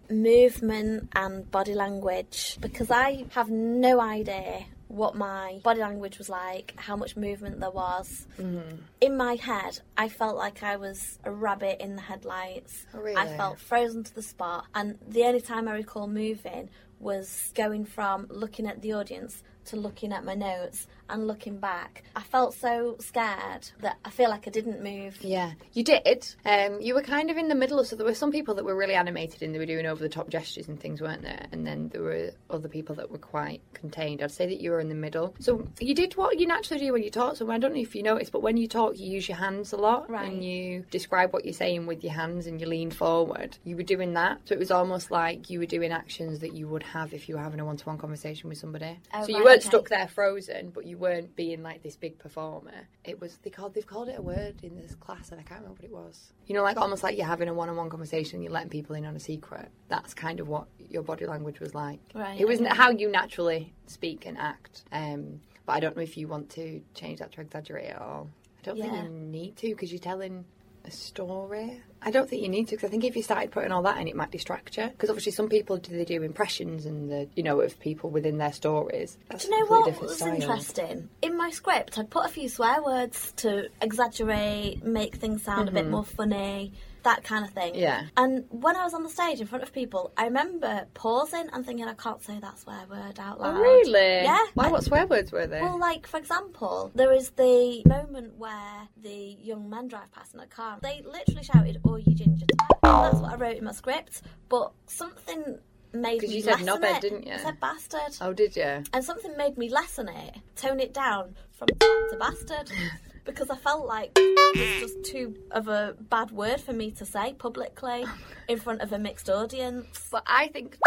movement 0.09 1.09
and 1.15 1.49
body 1.51 1.73
language? 1.73 2.57
Because 2.61 2.89
I 2.91 3.25
have 3.31 3.49
no 3.49 3.99
idea 3.99 4.65
what 4.87 5.13
my 5.15 5.59
body 5.63 5.81
language 5.81 6.17
was 6.17 6.29
like, 6.29 6.73
how 6.77 6.95
much 6.95 7.15
movement 7.15 7.59
there 7.59 7.69
was. 7.69 8.25
Mm-hmm. 8.39 8.77
In 9.01 9.17
my 9.17 9.35
head, 9.35 9.79
I 9.95 10.09
felt 10.09 10.35
like 10.35 10.63
I 10.63 10.77
was 10.77 11.19
a 11.23 11.31
rabbit 11.31 11.79
in 11.83 11.95
the 11.95 12.01
headlights. 12.01 12.85
Oh, 12.95 12.99
really? 12.99 13.15
I 13.15 13.27
felt 13.37 13.59
frozen 13.59 14.03
to 14.03 14.15
the 14.15 14.23
spot, 14.23 14.65
and 14.73 14.97
the 15.07 15.23
only 15.25 15.41
time 15.41 15.67
I 15.67 15.73
recall 15.73 16.07
moving 16.07 16.69
was 16.99 17.51
going 17.55 17.85
from 17.85 18.27
looking 18.29 18.67
at 18.67 18.81
the 18.81 18.93
audience 18.93 19.43
to 19.65 19.75
looking 19.75 20.11
at 20.13 20.23
my 20.25 20.33
notes 20.35 20.87
and 21.09 21.25
looking 21.27 21.57
back. 21.57 22.03
I 22.15 22.21
felt 22.21 22.53
so 22.53 22.95
scared 22.99 23.69
that 23.81 23.97
I 24.05 24.09
feel 24.11 24.29
like 24.29 24.47
I 24.47 24.51
didn't 24.51 24.83
move. 24.83 25.17
Yeah, 25.23 25.53
you 25.73 25.83
did. 25.83 26.27
Um, 26.45 26.79
you 26.81 26.93
were 26.93 27.01
kind 27.01 27.31
of 27.31 27.37
in 27.37 27.47
the 27.47 27.55
middle. 27.55 27.83
So 27.83 27.95
there 27.95 28.05
were 28.05 28.13
some 28.13 28.31
people 28.31 28.53
that 28.55 28.65
were 28.65 28.75
really 28.75 28.93
animated 28.93 29.41
and 29.41 29.53
they 29.53 29.59
were 29.59 29.65
doing 29.65 29.85
over 29.87 30.01
the 30.01 30.09
top 30.09 30.29
gestures 30.29 30.67
and 30.67 30.79
things, 30.79 31.01
weren't 31.01 31.23
there? 31.23 31.47
And 31.51 31.65
then 31.65 31.89
there 31.89 32.03
were 32.03 32.29
other 32.49 32.67
people 32.69 32.93
that 32.95 33.09
were 33.09 33.17
quite 33.17 33.61
contained. 33.73 34.21
I'd 34.21 34.31
say 34.31 34.45
that 34.47 34.59
you 34.61 34.69
were 34.71 34.79
in 34.79 34.89
the 34.89 34.95
middle. 34.95 35.33
So 35.39 35.67
you 35.79 35.95
did 35.95 36.13
what 36.15 36.39
you 36.39 36.45
naturally 36.45 36.85
do 36.85 36.93
when 36.93 37.01
you 37.03 37.09
talk. 37.09 37.35
So 37.37 37.49
I 37.49 37.57
don't 37.57 37.73
know 37.73 37.81
if 37.81 37.95
you 37.95 38.03
noticed, 38.03 38.31
but 38.31 38.43
when 38.43 38.57
you 38.57 38.67
talk, 38.67 38.99
you 38.99 39.07
use 39.09 39.27
your 39.27 39.37
hands 39.37 39.73
a 39.73 39.77
lot 39.77 40.09
Right. 40.09 40.31
and 40.31 40.43
you 40.43 40.85
describe 40.91 41.33
what 41.33 41.43
you're 41.43 41.53
saying 41.53 41.87
with 41.87 42.03
your 42.03 42.13
hands 42.13 42.45
and 42.45 42.61
you 42.61 42.67
lean 42.67 42.91
forward. 42.91 43.57
You 43.63 43.75
were 43.75 43.83
doing 43.83 44.13
that. 44.13 44.41
So 44.45 44.53
it 44.53 44.59
was 44.59 44.69
almost 44.71 45.09
like 45.09 45.49
you 45.49 45.57
were 45.59 45.65
doing 45.65 45.91
actions 45.91 46.39
that 46.39 46.53
you 46.53 46.67
would 46.67 46.83
have 46.83 47.13
if 47.15 47.27
you 47.27 47.35
were 47.35 47.41
having 47.41 47.59
a 47.59 47.65
one-to-one 47.65 47.97
conversation 47.97 48.47
with 48.49 48.59
somebody. 48.59 48.99
Oh, 49.13 49.23
so 49.23 49.29
you 49.29 49.37
right, 49.37 49.45
weren't 49.49 49.61
okay. 49.61 49.69
stuck 49.69 49.89
there 49.89 50.07
frozen, 50.07 50.69
but 50.69 50.85
you 50.85 50.97
weren't 50.97 51.35
being 51.35 51.63
like 51.63 51.83
this 51.83 51.95
big 51.95 52.17
performer. 52.19 52.87
It 53.03 53.19
was 53.19 53.37
they 53.43 53.49
called 53.49 53.73
they've 53.73 53.85
called 53.85 54.09
it 54.09 54.17
a 54.17 54.21
word 54.21 54.55
in 54.63 54.75
this 54.75 54.95
class, 54.95 55.31
and 55.31 55.39
I 55.39 55.43
can't 55.43 55.61
remember 55.61 55.81
what 55.81 55.89
it 55.89 55.91
was. 55.93 56.33
You 56.47 56.55
know, 56.55 56.63
like 56.63 56.77
almost 56.77 57.03
like 57.03 57.17
you're 57.17 57.27
having 57.27 57.49
a 57.49 57.53
one-on-one 57.53 57.89
conversation, 57.89 58.41
you're 58.41 58.51
letting 58.51 58.69
people 58.69 58.95
in 58.95 59.05
on 59.05 59.15
a 59.15 59.19
secret. 59.19 59.69
That's 59.87 60.13
kind 60.13 60.39
of 60.39 60.47
what 60.47 60.67
your 60.89 61.03
body 61.03 61.25
language 61.25 61.59
was 61.59 61.75
like. 61.75 61.99
Right, 62.13 62.39
It 62.39 62.47
wasn't 62.47 62.69
okay. 62.69 62.77
how 62.77 62.91
you 62.91 63.11
naturally 63.11 63.73
speak 63.87 64.25
and 64.25 64.37
act. 64.37 64.83
Um, 64.91 65.41
but 65.65 65.73
I 65.73 65.79
don't 65.79 65.95
know 65.95 66.03
if 66.03 66.17
you 66.17 66.27
want 66.27 66.49
to 66.51 66.81
change 66.93 67.19
that 67.19 67.31
to 67.33 67.41
exaggerate 67.41 67.91
at 67.91 68.01
all. 68.01 68.29
I 68.59 68.61
don't 68.63 68.79
think 68.79 68.93
you 68.93 69.09
need 69.09 69.55
to 69.57 69.69
because 69.69 69.91
you're 69.91 69.99
telling 69.99 70.45
a 70.85 70.91
story. 70.91 71.81
I 72.01 72.11
don't 72.11 72.29
think 72.29 72.41
you 72.41 72.49
need 72.49 72.67
to 72.69 72.75
because 72.75 72.87
I 72.87 72.91
think 72.91 73.03
if 73.03 73.15
you 73.15 73.23
started 73.23 73.51
putting 73.51 73.71
all 73.71 73.81
that 73.83 73.97
in, 73.97 74.07
it 74.07 74.15
might 74.15 74.31
distract 74.31 74.77
you. 74.77 74.87
Because 74.87 75.09
obviously, 75.09 75.33
some 75.33 75.49
people 75.49 75.77
do 75.77 75.95
they 75.95 76.05
do 76.05 76.23
impressions 76.23 76.85
and 76.85 77.09
the 77.09 77.27
you 77.35 77.43
know 77.43 77.59
of 77.61 77.79
people 77.79 78.09
within 78.09 78.37
their 78.37 78.53
stories. 78.53 79.17
That's 79.29 79.45
Do 79.45 79.51
you 79.51 79.59
know 79.59 79.65
what 79.65 80.01
was 80.01 80.17
style. 80.17 80.33
interesting? 80.33 81.09
In 81.21 81.37
my 81.37 81.49
script, 81.49 81.97
I'd 81.97 82.09
put 82.09 82.25
a 82.25 82.29
few 82.29 82.47
swear 82.47 82.81
words 82.81 83.33
to 83.37 83.67
exaggerate, 83.81 84.83
make 84.83 85.15
things 85.15 85.43
sound 85.43 85.67
a 85.67 85.71
bit 85.71 85.83
mm-hmm. 85.83 85.91
more 85.91 86.05
funny, 86.05 86.73
that 87.03 87.23
kind 87.23 87.45
of 87.45 87.51
thing. 87.51 87.75
Yeah. 87.75 88.03
And 88.17 88.45
when 88.49 88.75
I 88.75 88.83
was 88.83 88.93
on 88.93 89.03
the 89.03 89.09
stage 89.09 89.39
in 89.39 89.47
front 89.47 89.63
of 89.63 89.73
people, 89.73 90.11
I 90.17 90.25
remember 90.25 90.85
pausing 90.93 91.49
and 91.53 91.65
thinking, 91.65 91.87
I 91.87 91.93
can't 91.93 92.21
say 92.23 92.39
that 92.39 92.59
swear 92.59 92.85
word 92.89 93.19
out 93.19 93.37
oh, 93.39 93.43
loud. 93.43 93.57
Oh, 93.57 93.61
really? 93.61 94.23
Yeah. 94.23 94.45
Why? 94.53 94.65
I- 94.65 94.71
What 94.71 94.83
swear 94.83 95.07
words 95.07 95.31
were 95.31 95.47
they? 95.47 95.61
Well, 95.61 95.79
like 95.79 96.07
for 96.07 96.17
example, 96.17 96.91
there 96.95 97.13
is 97.13 97.31
the 97.31 97.81
moment 97.85 98.37
where 98.37 98.87
the 99.01 99.37
young 99.41 99.69
men 99.69 99.87
drive 99.87 100.11
past 100.11 100.33
in 100.33 100.39
a 100.39 100.47
car. 100.47 100.77
They 100.81 101.01
literally 101.05 101.43
shouted, 101.43 101.79
"Oh, 101.85 101.95
you 101.95 102.13
ginger!" 102.13 102.45
that's 102.81 103.17
what 103.17 103.31
I 103.33 103.35
wrote 103.35 103.57
in 103.57 103.63
my 103.63 103.71
script. 103.71 104.21
But 104.49 104.71
something 104.87 105.59
made 105.93 106.21
me 106.21 106.35
you 106.35 106.41
said 106.41 106.57
knobhead, 106.57 106.97
it. 106.97 107.01
didn't 107.01 107.27
you? 107.27 107.33
I 107.33 107.37
said 107.37 107.59
bastard. 107.59 108.17
oh, 108.21 108.33
did 108.33 108.55
you? 108.55 108.83
And 108.93 109.03
something 109.03 109.35
made 109.37 109.57
me 109.57 109.69
lessen 109.69 110.07
it, 110.09 110.37
tone 110.55 110.79
it 110.79 110.93
down 110.93 111.35
from 111.51 111.67
to 111.67 112.17
bastard, 112.19 112.71
because 113.25 113.49
I 113.49 113.55
felt 113.57 113.85
like 113.85 114.11
it 114.15 114.81
was 114.81 114.91
just 114.91 115.11
too 115.11 115.35
of 115.51 115.67
a 115.67 115.95
bad 115.99 116.31
word 116.31 116.59
for 116.59 116.73
me 116.73 116.91
to 116.91 117.05
say 117.05 117.33
publicly 117.33 118.03
oh 118.05 118.17
in 118.47 118.59
front 118.59 118.81
of 118.81 118.91
a 118.91 118.99
mixed 118.99 119.29
audience. 119.29 120.07
But 120.11 120.23
I 120.25 120.47
think 120.47 120.77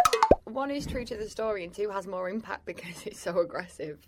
one 0.52 0.70
is 0.70 0.86
true 0.86 1.04
to 1.04 1.16
the 1.16 1.28
story 1.28 1.64
and 1.64 1.72
two 1.72 1.88
has 1.90 2.06
more 2.06 2.28
impact 2.28 2.66
because 2.66 3.06
it's 3.06 3.20
so 3.20 3.38
aggressive. 3.40 3.98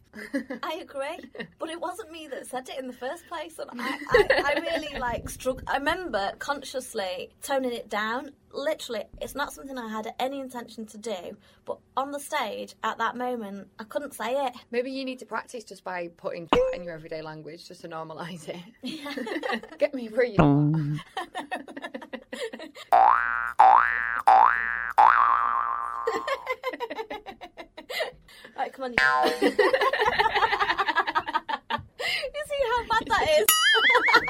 I 0.62 0.80
agree, 0.82 1.18
but 1.58 1.70
it 1.70 1.80
wasn't 1.80 2.12
me 2.12 2.28
that 2.28 2.46
said 2.46 2.68
it 2.68 2.78
in 2.78 2.86
the 2.86 2.92
first 2.92 3.26
place, 3.28 3.58
and 3.58 3.80
I, 3.80 3.88
I, 3.88 4.26
I 4.56 4.60
really 4.60 4.98
like 4.98 5.28
struggle. 5.28 5.62
I 5.66 5.78
remember 5.78 6.32
consciously 6.38 7.30
toning 7.42 7.72
it 7.72 7.88
down. 7.88 8.32
Literally, 8.52 9.04
it's 9.20 9.34
not 9.34 9.52
something 9.52 9.76
I 9.76 9.88
had 9.88 10.14
any 10.20 10.38
intention 10.38 10.86
to 10.86 10.98
do, 10.98 11.36
but 11.64 11.78
on 11.96 12.12
the 12.12 12.20
stage 12.20 12.74
at 12.84 12.98
that 12.98 13.16
moment, 13.16 13.68
I 13.78 13.84
couldn't 13.84 14.14
say 14.14 14.46
it. 14.46 14.54
Maybe 14.70 14.92
you 14.92 15.04
need 15.04 15.18
to 15.20 15.26
practice 15.26 15.64
just 15.64 15.82
by 15.82 16.08
putting 16.16 16.48
in 16.74 16.84
your 16.84 16.94
everyday 16.94 17.22
language 17.22 17.66
just 17.66 17.80
to 17.80 17.88
normalise 17.88 18.48
it. 18.48 18.60
Get 19.78 19.92
me 19.94 20.06
free. 20.08 20.36
Right, 28.56 28.72
come 28.72 28.84
on. 28.84 28.94
You, 32.34 32.42
see 32.46 32.62
how 32.70 32.80
bad 32.88 33.04
that 33.08 33.24
is? 33.40 33.46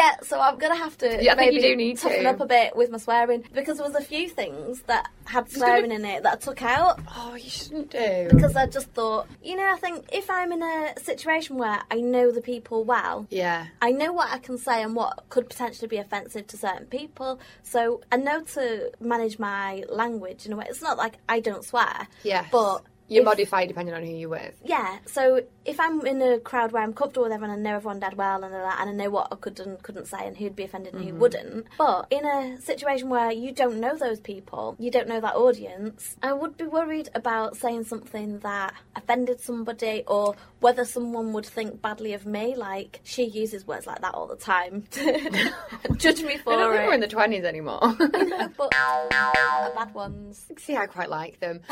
yeah, 0.00 0.16
so 0.22 0.40
I'm 0.40 0.56
gonna 0.58 0.76
have 0.76 0.96
to 0.98 1.22
Yeah, 1.22 1.32
I 1.32 1.36
think 1.36 1.52
you 1.52 1.60
maybe 1.60 1.72
do 1.72 1.76
need 1.76 1.98
toughen 1.98 2.22
to. 2.24 2.30
up 2.30 2.40
a 2.40 2.46
bit 2.46 2.74
with 2.76 2.90
my 2.90 2.98
swearing 2.98 3.44
because 3.52 3.76
there 3.78 3.86
was 3.86 3.94
a 3.96 4.02
few 4.04 4.28
things 4.28 4.80
that 4.82 5.08
had 5.24 5.50
swearing 5.50 5.90
in 5.92 6.04
it 6.04 6.22
that 6.22 6.32
I 6.32 6.36
took 6.36 6.62
out 6.62 7.00
Oh, 7.16 7.34
you 7.34 7.50
shouldn't 7.50 7.90
do. 7.90 8.28
because 8.30 8.56
I 8.56 8.66
just 8.66 8.88
thought, 8.92 9.26
you 9.42 9.56
know, 9.56 9.68
I 9.70 9.76
think 9.76 10.06
if 10.12 10.30
I'm 10.30 10.52
in 10.52 10.62
a 10.62 10.94
situation 11.00 11.56
where 11.58 11.80
I 11.90 11.96
know 12.00 12.30
the 12.30 12.40
people 12.40 12.84
well, 12.84 13.26
yeah. 13.30 13.66
I 13.82 13.90
know 13.92 14.12
what 14.12 14.28
I 14.30 14.38
can 14.38 14.56
say 14.58 14.82
and 14.82 14.94
what 14.94 15.24
could 15.28 15.48
potentially 15.48 15.88
be 15.88 15.98
offensive 15.98 16.46
to 16.48 16.56
certain 16.56 16.86
people. 16.86 17.40
So 17.62 18.00
I 18.10 18.16
know 18.16 18.40
to 18.54 18.90
manage 19.00 19.38
my 19.38 19.84
language 19.88 20.46
in 20.46 20.52
a 20.52 20.56
way. 20.56 20.66
It's 20.68 20.82
not 20.82 20.96
like 20.96 21.14
I 21.28 21.40
don't 21.40 21.64
swear. 21.64 22.08
Yeah, 22.22 22.46
But 22.50 22.82
You 23.08 23.20
if- 23.20 23.24
modify 23.24 23.66
depending 23.66 23.94
on 23.94 24.02
who 24.04 24.12
you're 24.12 24.28
with. 24.28 24.54
yeah, 24.64 24.98
so 25.06 25.42
if 25.70 25.78
I'm 25.78 26.04
in 26.04 26.20
a 26.20 26.40
crowd 26.40 26.72
where 26.72 26.82
I'm 26.82 26.92
comfortable 26.92 27.24
with 27.24 27.32
everyone 27.32 27.54
and 27.54 27.62
know 27.62 27.76
everyone 27.76 28.00
dead 28.00 28.14
well 28.14 28.42
and 28.42 28.52
all 28.52 28.62
that, 28.62 28.80
and 28.80 28.90
I 28.90 28.92
know 28.92 29.10
what 29.10 29.28
I 29.30 29.36
could 29.36 29.60
and 29.60 29.80
couldn't 29.82 30.08
say 30.08 30.26
and 30.26 30.36
who'd 30.36 30.56
be 30.56 30.64
offended 30.64 30.94
and 30.94 31.04
who 31.04 31.10
mm-hmm. 31.10 31.20
wouldn't, 31.20 31.66
but 31.78 32.06
in 32.10 32.26
a 32.26 32.60
situation 32.60 33.08
where 33.08 33.30
you 33.30 33.52
don't 33.52 33.78
know 33.78 33.96
those 33.96 34.18
people, 34.18 34.74
you 34.78 34.90
don't 34.90 35.08
know 35.08 35.20
that 35.20 35.36
audience, 35.36 36.16
I 36.22 36.32
would 36.32 36.56
be 36.56 36.64
worried 36.64 37.08
about 37.14 37.56
saying 37.56 37.84
something 37.84 38.40
that 38.40 38.74
offended 38.96 39.40
somebody 39.40 40.02
or 40.08 40.34
whether 40.58 40.84
someone 40.84 41.32
would 41.32 41.46
think 41.46 41.80
badly 41.80 42.14
of 42.14 42.26
me. 42.26 42.56
Like 42.56 43.00
she 43.04 43.24
uses 43.24 43.66
words 43.66 43.86
like 43.86 44.00
that 44.00 44.14
all 44.14 44.26
the 44.26 44.36
time, 44.36 44.84
judge 45.96 46.22
me 46.22 46.34
I 46.34 46.38
for 46.38 46.56
don't 46.56 46.72
think 46.74 46.88
we're 46.88 46.94
in 46.94 47.00
the 47.00 47.06
20s 47.06 47.44
anymore. 47.44 47.80
but 48.56 48.70
bad 48.70 49.94
ones. 49.94 50.46
See, 50.58 50.76
I 50.76 50.86
quite 50.86 51.10
like 51.10 51.38
them. 51.40 51.60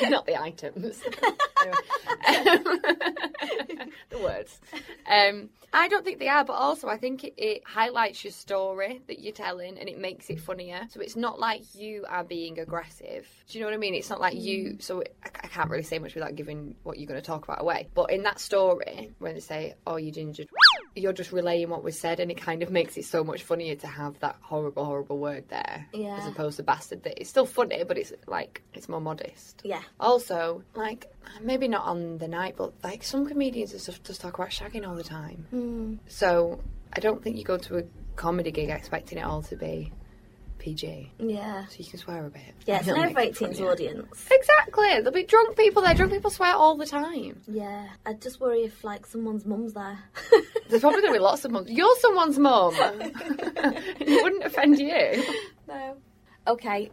But 0.00 0.08
not 0.10 0.26
the 0.26 0.40
items. 0.40 1.00
Anyway. 1.60 1.76
The 4.10 4.18
words. 4.18 4.60
Um, 5.06 5.50
I 5.72 5.88
don't 5.88 6.04
think 6.04 6.18
they 6.18 6.28
are, 6.28 6.44
but 6.44 6.54
also 6.54 6.88
I 6.88 6.96
think 6.96 7.22
it, 7.22 7.34
it 7.36 7.62
highlights 7.64 8.24
your 8.24 8.32
story 8.32 9.00
that 9.06 9.20
you're 9.20 9.32
telling 9.32 9.78
and 9.78 9.88
it 9.88 9.98
makes 9.98 10.28
it 10.30 10.40
funnier. 10.40 10.86
So 10.90 11.00
it's 11.00 11.14
not 11.14 11.38
like 11.38 11.62
you 11.74 12.04
are 12.08 12.24
being 12.24 12.58
aggressive. 12.58 13.28
Do 13.48 13.58
you 13.58 13.64
know 13.64 13.68
what 13.70 13.74
I 13.74 13.78
mean? 13.78 13.94
It's 13.94 14.10
not 14.10 14.20
like 14.20 14.34
you. 14.34 14.78
So 14.80 15.02
I, 15.24 15.28
I 15.44 15.46
can't 15.46 15.70
really 15.70 15.84
say 15.84 16.00
much 16.00 16.14
without 16.14 16.34
giving 16.34 16.74
what 16.82 16.98
you're 16.98 17.06
going 17.06 17.20
to 17.20 17.26
talk 17.26 17.44
about 17.44 17.60
away. 17.60 17.88
But 17.94 18.10
in 18.10 18.24
that 18.24 18.40
story, 18.40 19.12
when 19.18 19.34
they 19.34 19.40
say, 19.40 19.74
"Oh, 19.86 19.96
you 19.96 20.10
ginger," 20.10 20.44
you're 20.96 21.12
just 21.12 21.32
relaying 21.32 21.68
what 21.70 21.84
was 21.84 21.98
said, 21.98 22.18
and 22.20 22.30
it 22.30 22.36
kind 22.36 22.62
of 22.62 22.70
makes 22.70 22.96
it 22.96 23.04
so 23.04 23.22
much 23.22 23.42
funnier 23.44 23.74
to 23.76 23.86
have 23.86 24.18
that 24.20 24.36
horrible, 24.40 24.84
horrible 24.84 25.18
word 25.18 25.44
there, 25.48 25.86
Yeah. 25.92 26.16
as 26.18 26.26
opposed 26.26 26.56
to 26.56 26.62
bastard. 26.62 27.02
That 27.04 27.20
it's 27.20 27.30
still 27.30 27.46
funny, 27.46 27.84
but 27.84 27.96
it's 27.96 28.12
like 28.26 28.62
it's 28.74 28.88
more 28.88 29.00
modest. 29.00 29.62
Yeah. 29.64 29.82
Also, 30.00 30.62
like 30.74 31.06
maybe 31.40 31.68
not 31.68 31.86
on 31.86 32.18
the 32.18 32.28
night, 32.28 32.54
but 32.56 32.72
like 32.82 33.02
some 33.04 33.26
comedians 33.26 33.72
and 33.72 33.80
stuff 33.80 34.02
just 34.02 34.20
talk 34.20 34.34
about 34.34 34.50
shagging 34.50 34.86
all 34.86 34.94
the 34.96 35.04
time. 35.04 35.46
Hmm. 35.50 35.94
So 36.08 36.60
I 36.92 37.00
don't 37.00 37.22
think 37.22 37.36
you 37.36 37.44
go 37.44 37.56
to 37.58 37.78
a 37.78 37.82
comedy 38.16 38.50
gig 38.50 38.68
expecting 38.70 39.18
it 39.18 39.22
all 39.24 39.42
to 39.42 39.56
be 39.56 39.92
PG. 40.60 41.10
Yeah. 41.18 41.66
So 41.66 41.76
you 41.78 41.84
can 41.86 41.98
swear 41.98 42.26
a 42.26 42.30
bit. 42.30 42.42
Yeah, 42.66 42.78
it's 42.78 42.86
an 42.88 42.96
over 42.98 43.10
make 43.10 43.30
it 43.30 43.34
18s 43.36 43.60
audience. 43.60 44.26
Exactly. 44.30 44.86
There'll 44.88 45.10
be 45.10 45.24
drunk 45.24 45.56
people 45.56 45.82
there. 45.82 45.94
Drunk 45.94 46.12
people 46.12 46.30
swear 46.30 46.54
all 46.54 46.76
the 46.76 46.86
time. 46.86 47.40
Yeah, 47.48 47.88
I 48.06 48.12
just 48.12 48.40
worry 48.40 48.62
if 48.62 48.84
like 48.84 49.06
someone's 49.06 49.44
mum's 49.44 49.72
there. 49.74 49.98
There's 50.68 50.82
probably 50.82 51.00
going 51.00 51.14
to 51.14 51.18
be 51.18 51.22
lots 51.24 51.44
of 51.44 51.50
mums. 51.50 51.68
You're 51.70 51.96
someone's 51.98 52.38
mum. 52.38 52.74
it 52.80 54.22
wouldn't 54.22 54.44
offend 54.44 54.78
you. 54.78 55.24
no. 55.66 55.96
Okay, 56.46 56.90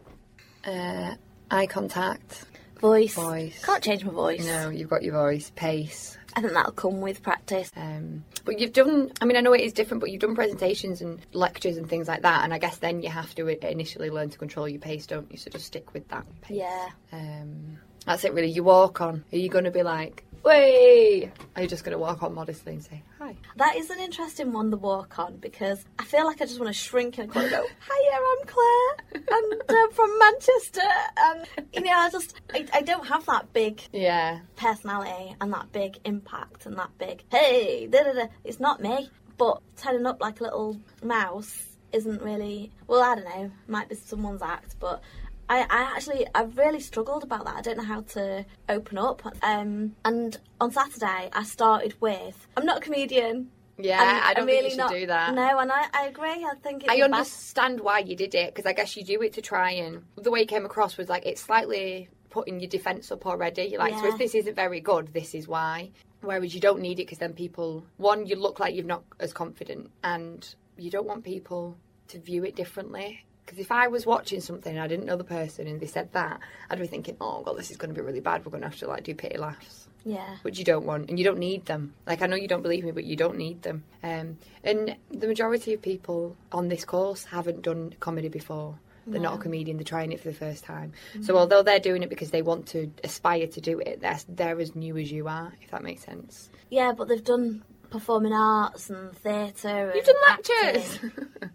Uh, 0.66 1.14
eye 1.50 1.66
contact. 1.66 2.44
voice. 2.80 3.14
Voice. 3.14 3.64
Can't 3.64 3.82
change 3.82 4.04
my 4.04 4.12
voice. 4.12 4.44
No, 4.44 4.68
you've 4.68 4.90
got 4.90 5.02
your 5.02 5.14
voice. 5.14 5.50
Pace. 5.56 6.17
I 6.34 6.40
think 6.40 6.52
that'll 6.52 6.72
come 6.72 7.00
with 7.00 7.22
practice. 7.22 7.70
Um, 7.76 8.24
but 8.44 8.60
you've 8.60 8.72
done, 8.72 9.10
I 9.20 9.24
mean, 9.24 9.36
I 9.36 9.40
know 9.40 9.52
it 9.52 9.62
is 9.62 9.72
different, 9.72 10.00
but 10.00 10.10
you've 10.10 10.20
done 10.20 10.34
presentations 10.34 11.00
and 11.00 11.20
lectures 11.32 11.76
and 11.76 11.88
things 11.88 12.08
like 12.08 12.22
that. 12.22 12.44
And 12.44 12.52
I 12.52 12.58
guess 12.58 12.76
then 12.78 13.02
you 13.02 13.10
have 13.10 13.34
to 13.36 13.46
initially 13.68 14.10
learn 14.10 14.30
to 14.30 14.38
control 14.38 14.68
your 14.68 14.80
pace, 14.80 15.06
don't 15.06 15.30
you? 15.32 15.38
So 15.38 15.50
just 15.50 15.66
stick 15.66 15.94
with 15.94 16.06
that 16.08 16.26
pace. 16.42 16.58
Yeah. 16.58 16.88
Um, 17.12 17.78
that's 18.06 18.24
it, 18.24 18.32
really. 18.32 18.50
You 18.50 18.62
walk 18.62 19.00
on. 19.00 19.24
Are 19.32 19.38
you 19.38 19.48
going 19.48 19.64
to 19.64 19.70
be 19.70 19.82
like, 19.82 20.24
way? 20.44 21.30
Are 21.56 21.62
you 21.62 21.68
just 21.68 21.84
going 21.84 21.92
to 21.92 21.98
walk 21.98 22.22
on 22.22 22.34
modestly 22.34 22.72
and 22.74 22.82
say, 22.82 23.02
hi? 23.18 23.34
That 23.56 23.76
is 23.76 23.90
an 23.90 23.98
interesting 23.98 24.52
one, 24.52 24.70
the 24.70 24.76
walk 24.76 25.18
on, 25.18 25.36
because 25.36 25.84
I 25.98 26.04
feel 26.04 26.24
like 26.26 26.40
I 26.40 26.46
just 26.46 26.58
want 26.60 26.68
to 26.72 26.78
shrink 26.78 27.18
in 27.18 27.24
a 27.24 27.28
corner 27.32 27.48
and 27.48 27.56
go, 27.56 27.62
Hiya, 27.88 28.18
I'm 28.18 28.46
Claire, 28.46 29.24
and 29.38 29.62
I'm 29.70 29.90
from 29.92 30.18
Manchester. 30.18 30.80
And, 31.18 31.46
you 31.72 31.80
know, 31.82 31.92
I 31.96 32.10
just, 32.10 32.40
I, 32.54 32.66
I 32.74 32.82
don't 32.82 33.06
have 33.06 33.26
that 33.26 33.52
big 33.52 33.82
Yeah. 33.92 34.40
personality 34.56 35.34
and 35.40 35.52
that 35.52 35.72
big 35.72 35.98
impact 36.04 36.66
and 36.66 36.76
that 36.78 36.90
big, 36.98 37.24
hey, 37.30 37.86
da 37.86 38.02
da 38.04 38.12
da. 38.12 38.26
It's 38.44 38.60
not 38.60 38.80
me. 38.80 39.10
But 39.36 39.60
turning 39.76 40.04
up 40.04 40.20
like 40.20 40.40
a 40.40 40.44
little 40.44 40.80
mouse 41.02 41.64
isn't 41.92 42.20
really, 42.22 42.72
well, 42.88 43.00
I 43.02 43.14
don't 43.14 43.24
know, 43.24 43.50
might 43.68 43.88
be 43.88 43.94
someone's 43.94 44.42
act, 44.42 44.74
but 44.80 45.00
I, 45.48 45.60
I 45.62 45.82
actually 45.96 46.26
I 46.34 46.42
really 46.42 46.80
struggled 46.80 47.22
about 47.24 47.44
that. 47.46 47.56
I 47.56 47.60
don't 47.62 47.78
know 47.78 47.84
how 47.84 48.02
to 48.02 48.44
open 48.68 48.98
up. 48.98 49.22
Um, 49.42 49.94
and 50.04 50.36
on 50.60 50.70
Saturday 50.70 51.30
I 51.32 51.42
started 51.44 51.94
with 52.00 52.46
I'm 52.56 52.66
not 52.66 52.78
a 52.78 52.80
comedian. 52.80 53.50
Yeah, 53.80 54.00
I'm- 54.02 54.22
I 54.24 54.34
don't 54.34 54.42
I'm 54.42 54.46
think 54.48 54.56
really 54.56 54.64
you 54.64 54.70
should 54.70 54.78
not, 54.78 54.90
do 54.90 55.06
that. 55.06 55.34
No, 55.34 55.58
and 55.60 55.70
I, 55.70 55.86
I 55.94 56.06
agree. 56.08 56.44
I 56.44 56.52
think 56.62 56.82
it's 56.82 56.90
I 56.92 56.96
a 56.96 56.98
bad- 57.08 57.12
understand 57.14 57.80
why 57.80 58.00
you 58.00 58.16
did 58.16 58.34
it 58.34 58.52
because 58.54 58.66
I 58.66 58.72
guess 58.72 58.96
you 58.96 59.04
do 59.04 59.22
it 59.22 59.34
to 59.34 59.40
try 59.42 59.70
and 59.72 60.02
the 60.16 60.30
way 60.30 60.40
it 60.40 60.48
came 60.48 60.66
across 60.66 60.96
was 60.98 61.08
like 61.08 61.24
it's 61.24 61.40
slightly 61.40 62.08
putting 62.30 62.60
your 62.60 62.68
defense 62.68 63.10
up 63.10 63.24
already. 63.24 63.62
You're 63.64 63.78
like, 63.78 63.94
so 63.98 64.08
if 64.08 64.18
this 64.18 64.34
isn't 64.34 64.54
very 64.54 64.80
good, 64.80 65.14
this 65.14 65.34
is 65.34 65.48
why. 65.48 65.90
Whereas 66.20 66.52
you 66.54 66.60
don't 66.60 66.80
need 66.80 66.98
it 67.00 67.06
because 67.06 67.18
then 67.18 67.32
people, 67.32 67.86
one, 67.96 68.26
you 68.26 68.36
look 68.36 68.58
like 68.60 68.74
you're 68.74 68.84
not 68.84 69.04
as 69.20 69.32
confident, 69.32 69.90
and 70.04 70.46
you 70.76 70.90
don't 70.90 71.06
want 71.06 71.24
people 71.24 71.78
to 72.08 72.18
view 72.18 72.44
it 72.44 72.54
differently. 72.56 73.24
Because 73.48 73.60
if 73.64 73.72
I 73.72 73.88
was 73.88 74.04
watching 74.04 74.42
something 74.42 74.74
and 74.74 74.82
I 74.82 74.86
didn't 74.86 75.06
know 75.06 75.16
the 75.16 75.24
person 75.24 75.66
and 75.66 75.80
they 75.80 75.86
said 75.86 76.12
that, 76.12 76.38
I'd 76.68 76.78
be 76.78 76.86
thinking, 76.86 77.16
oh 77.18 77.40
god, 77.42 77.56
this 77.56 77.70
is 77.70 77.78
going 77.78 77.88
to 77.88 77.98
be 77.98 78.04
really 78.04 78.20
bad. 78.20 78.44
We're 78.44 78.50
going 78.50 78.60
to 78.60 78.68
have 78.68 78.78
to 78.80 78.86
like 78.86 79.04
do 79.04 79.14
pity 79.14 79.38
laughs 79.38 79.88
Yeah. 80.04 80.36
which 80.42 80.58
you 80.58 80.66
don't 80.66 80.84
want, 80.84 81.08
and 81.08 81.18
you 81.18 81.24
don't 81.24 81.38
need 81.38 81.64
them. 81.64 81.94
Like 82.06 82.20
I 82.20 82.26
know 82.26 82.36
you 82.36 82.46
don't 82.46 82.60
believe 82.60 82.84
me, 82.84 82.90
but 82.90 83.04
you 83.04 83.16
don't 83.16 83.38
need 83.38 83.62
them. 83.62 83.84
Um, 84.02 84.36
and 84.62 84.96
the 85.10 85.26
majority 85.26 85.72
of 85.72 85.80
people 85.80 86.36
on 86.52 86.68
this 86.68 86.84
course 86.84 87.24
haven't 87.24 87.62
done 87.62 87.94
comedy 88.00 88.28
before. 88.28 88.78
They're 89.06 89.18
not 89.22 89.36
a 89.36 89.38
comedian; 89.38 89.78
they're 89.78 89.84
trying 89.84 90.12
it 90.12 90.20
for 90.20 90.28
the 90.28 90.34
first 90.34 90.64
time. 90.64 90.92
So 91.22 91.38
although 91.38 91.62
they're 91.62 91.80
doing 91.80 92.02
it 92.02 92.10
because 92.10 92.30
they 92.30 92.42
want 92.42 92.66
to 92.66 92.92
aspire 93.02 93.46
to 93.46 93.60
do 93.62 93.80
it, 93.80 94.02
they're 94.02 94.18
they're 94.28 94.60
as 94.60 94.76
new 94.76 94.98
as 94.98 95.10
you 95.10 95.26
are. 95.28 95.54
If 95.62 95.70
that 95.70 95.82
makes 95.82 96.04
sense. 96.04 96.50
Yeah, 96.68 96.92
but 96.92 97.08
they've 97.08 97.24
done 97.24 97.64
performing 97.90 98.32
arts 98.32 98.90
and 98.90 99.12
theatre. 99.18 99.92
You've 99.94 100.04
done 100.04 100.14
lectures. 100.28 100.98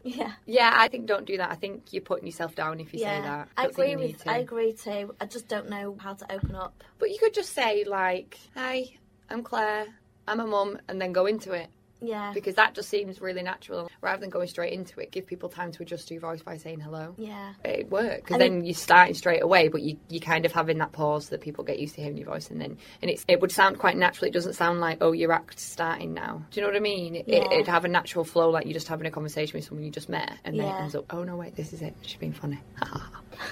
Yeah. 0.05 0.33
yeah, 0.45 0.71
I 0.75 0.89
think 0.89 1.05
don't 1.05 1.25
do 1.25 1.37
that. 1.37 1.49
I 1.49 1.55
think 1.55 1.93
you're 1.93 2.01
putting 2.01 2.25
yourself 2.25 2.55
down 2.55 2.81
if 2.81 2.91
you 2.93 2.99
say 2.99 3.05
Yeah, 3.05 3.21
that. 3.21 3.47
I 3.55 3.67
think 3.67 3.71
agree 3.77 3.95
with. 3.95 4.27
I 4.27 4.39
agree 4.39 4.73
too. 4.73 5.15
I 5.21 5.25
just 5.25 5.47
don't 5.47 5.69
know 5.69 5.95
how 5.97 6.13
to 6.13 6.29
open 6.29 6.55
up. 6.55 6.83
But 6.99 7.09
you 7.11 7.17
could 7.19 7.33
just 7.33 7.53
say 7.53 7.85
like, 7.85 8.37
"Hi, 8.53 8.83
I'm 9.29 9.43
Claire. 9.43 9.85
I'm 10.27 10.41
a 10.41 10.45
mum," 10.45 10.77
and 10.89 11.01
then 11.01 11.13
go 11.13 11.25
into 11.25 11.53
it. 11.53 11.69
Yeah, 12.03 12.31
because 12.33 12.55
that 12.55 12.75
just 12.75 12.89
seems 12.89 13.22
really 13.22 13.41
natural. 13.41 13.89
Rather 14.01 14.19
than 14.19 14.29
going 14.29 14.48
straight 14.48 14.74
into 14.74 15.00
it 15.00 15.12
give 15.12 15.25
people 15.25 15.48
time 15.50 15.72
to 15.72 15.81
adjust 15.83 16.10
to 16.10 16.13
your 16.13 16.22
voice 16.22 16.41
by 16.41 16.57
saying 16.57 16.79
hello. 16.81 17.15
Yeah, 17.17 17.53
it 17.63 17.89
works 17.89 18.17
because 18.24 18.38
then 18.39 18.65
you're 18.65 18.74
starting 18.75 19.13
straight 19.15 19.41
away 19.41 19.69
but 19.69 19.81
you 19.81 19.98
you 20.10 20.19
kind 20.19 20.45
of 20.45 20.51
having 20.51 20.77
that 20.79 20.91
pause 20.91 21.29
that 21.29 21.41
people 21.41 21.63
get 21.63 21.79
used 21.79 21.95
to 21.95 22.01
hearing 22.01 22.17
your 22.17 22.27
voice 22.27 22.50
and 22.51 22.60
then 22.60 22.77
and 23.01 23.10
it's 23.10 23.24
it 23.27 23.39
would 23.41 23.51
sound 23.51 23.79
quite 23.79 23.95
natural. 23.98 24.27
It 24.27 24.33
doesn't 24.33 24.53
sound 24.53 24.79
like 24.81 24.98
oh 25.01 25.13
your 25.13 25.31
act's 25.31 25.63
starting 25.63 26.13
now. 26.13 26.43
Do 26.51 26.60
you 26.60 26.65
know 26.65 26.72
what 26.72 26.77
i 26.77 26.81
mean? 26.81 27.15
It, 27.15 27.25
Yeah. 27.27 27.45
it'd 27.51 27.67
have 27.67 27.86
a 27.86 27.88
natural 27.88 28.25
flow 28.25 28.50
like 28.50 28.65
you're 28.65 28.74
just 28.74 28.88
having 28.88 29.07
a 29.07 29.12
conversation 29.12 29.57
with 29.57 29.65
someone 29.65 29.83
you 29.86 29.91
just 29.91 30.10
met 30.10 30.38
and 30.43 30.60
then 30.60 30.65
it 30.65 30.69
Yeah. 30.69 30.77
comes 30.79 30.95
up 30.95 31.05
oh 31.12 31.24
no 31.24 31.36
wait 31.38 31.55
this 31.55 31.72
is 31.74 31.81
it. 31.81 31.95
She's 32.01 32.17
being 32.17 32.33
funny 32.33 32.60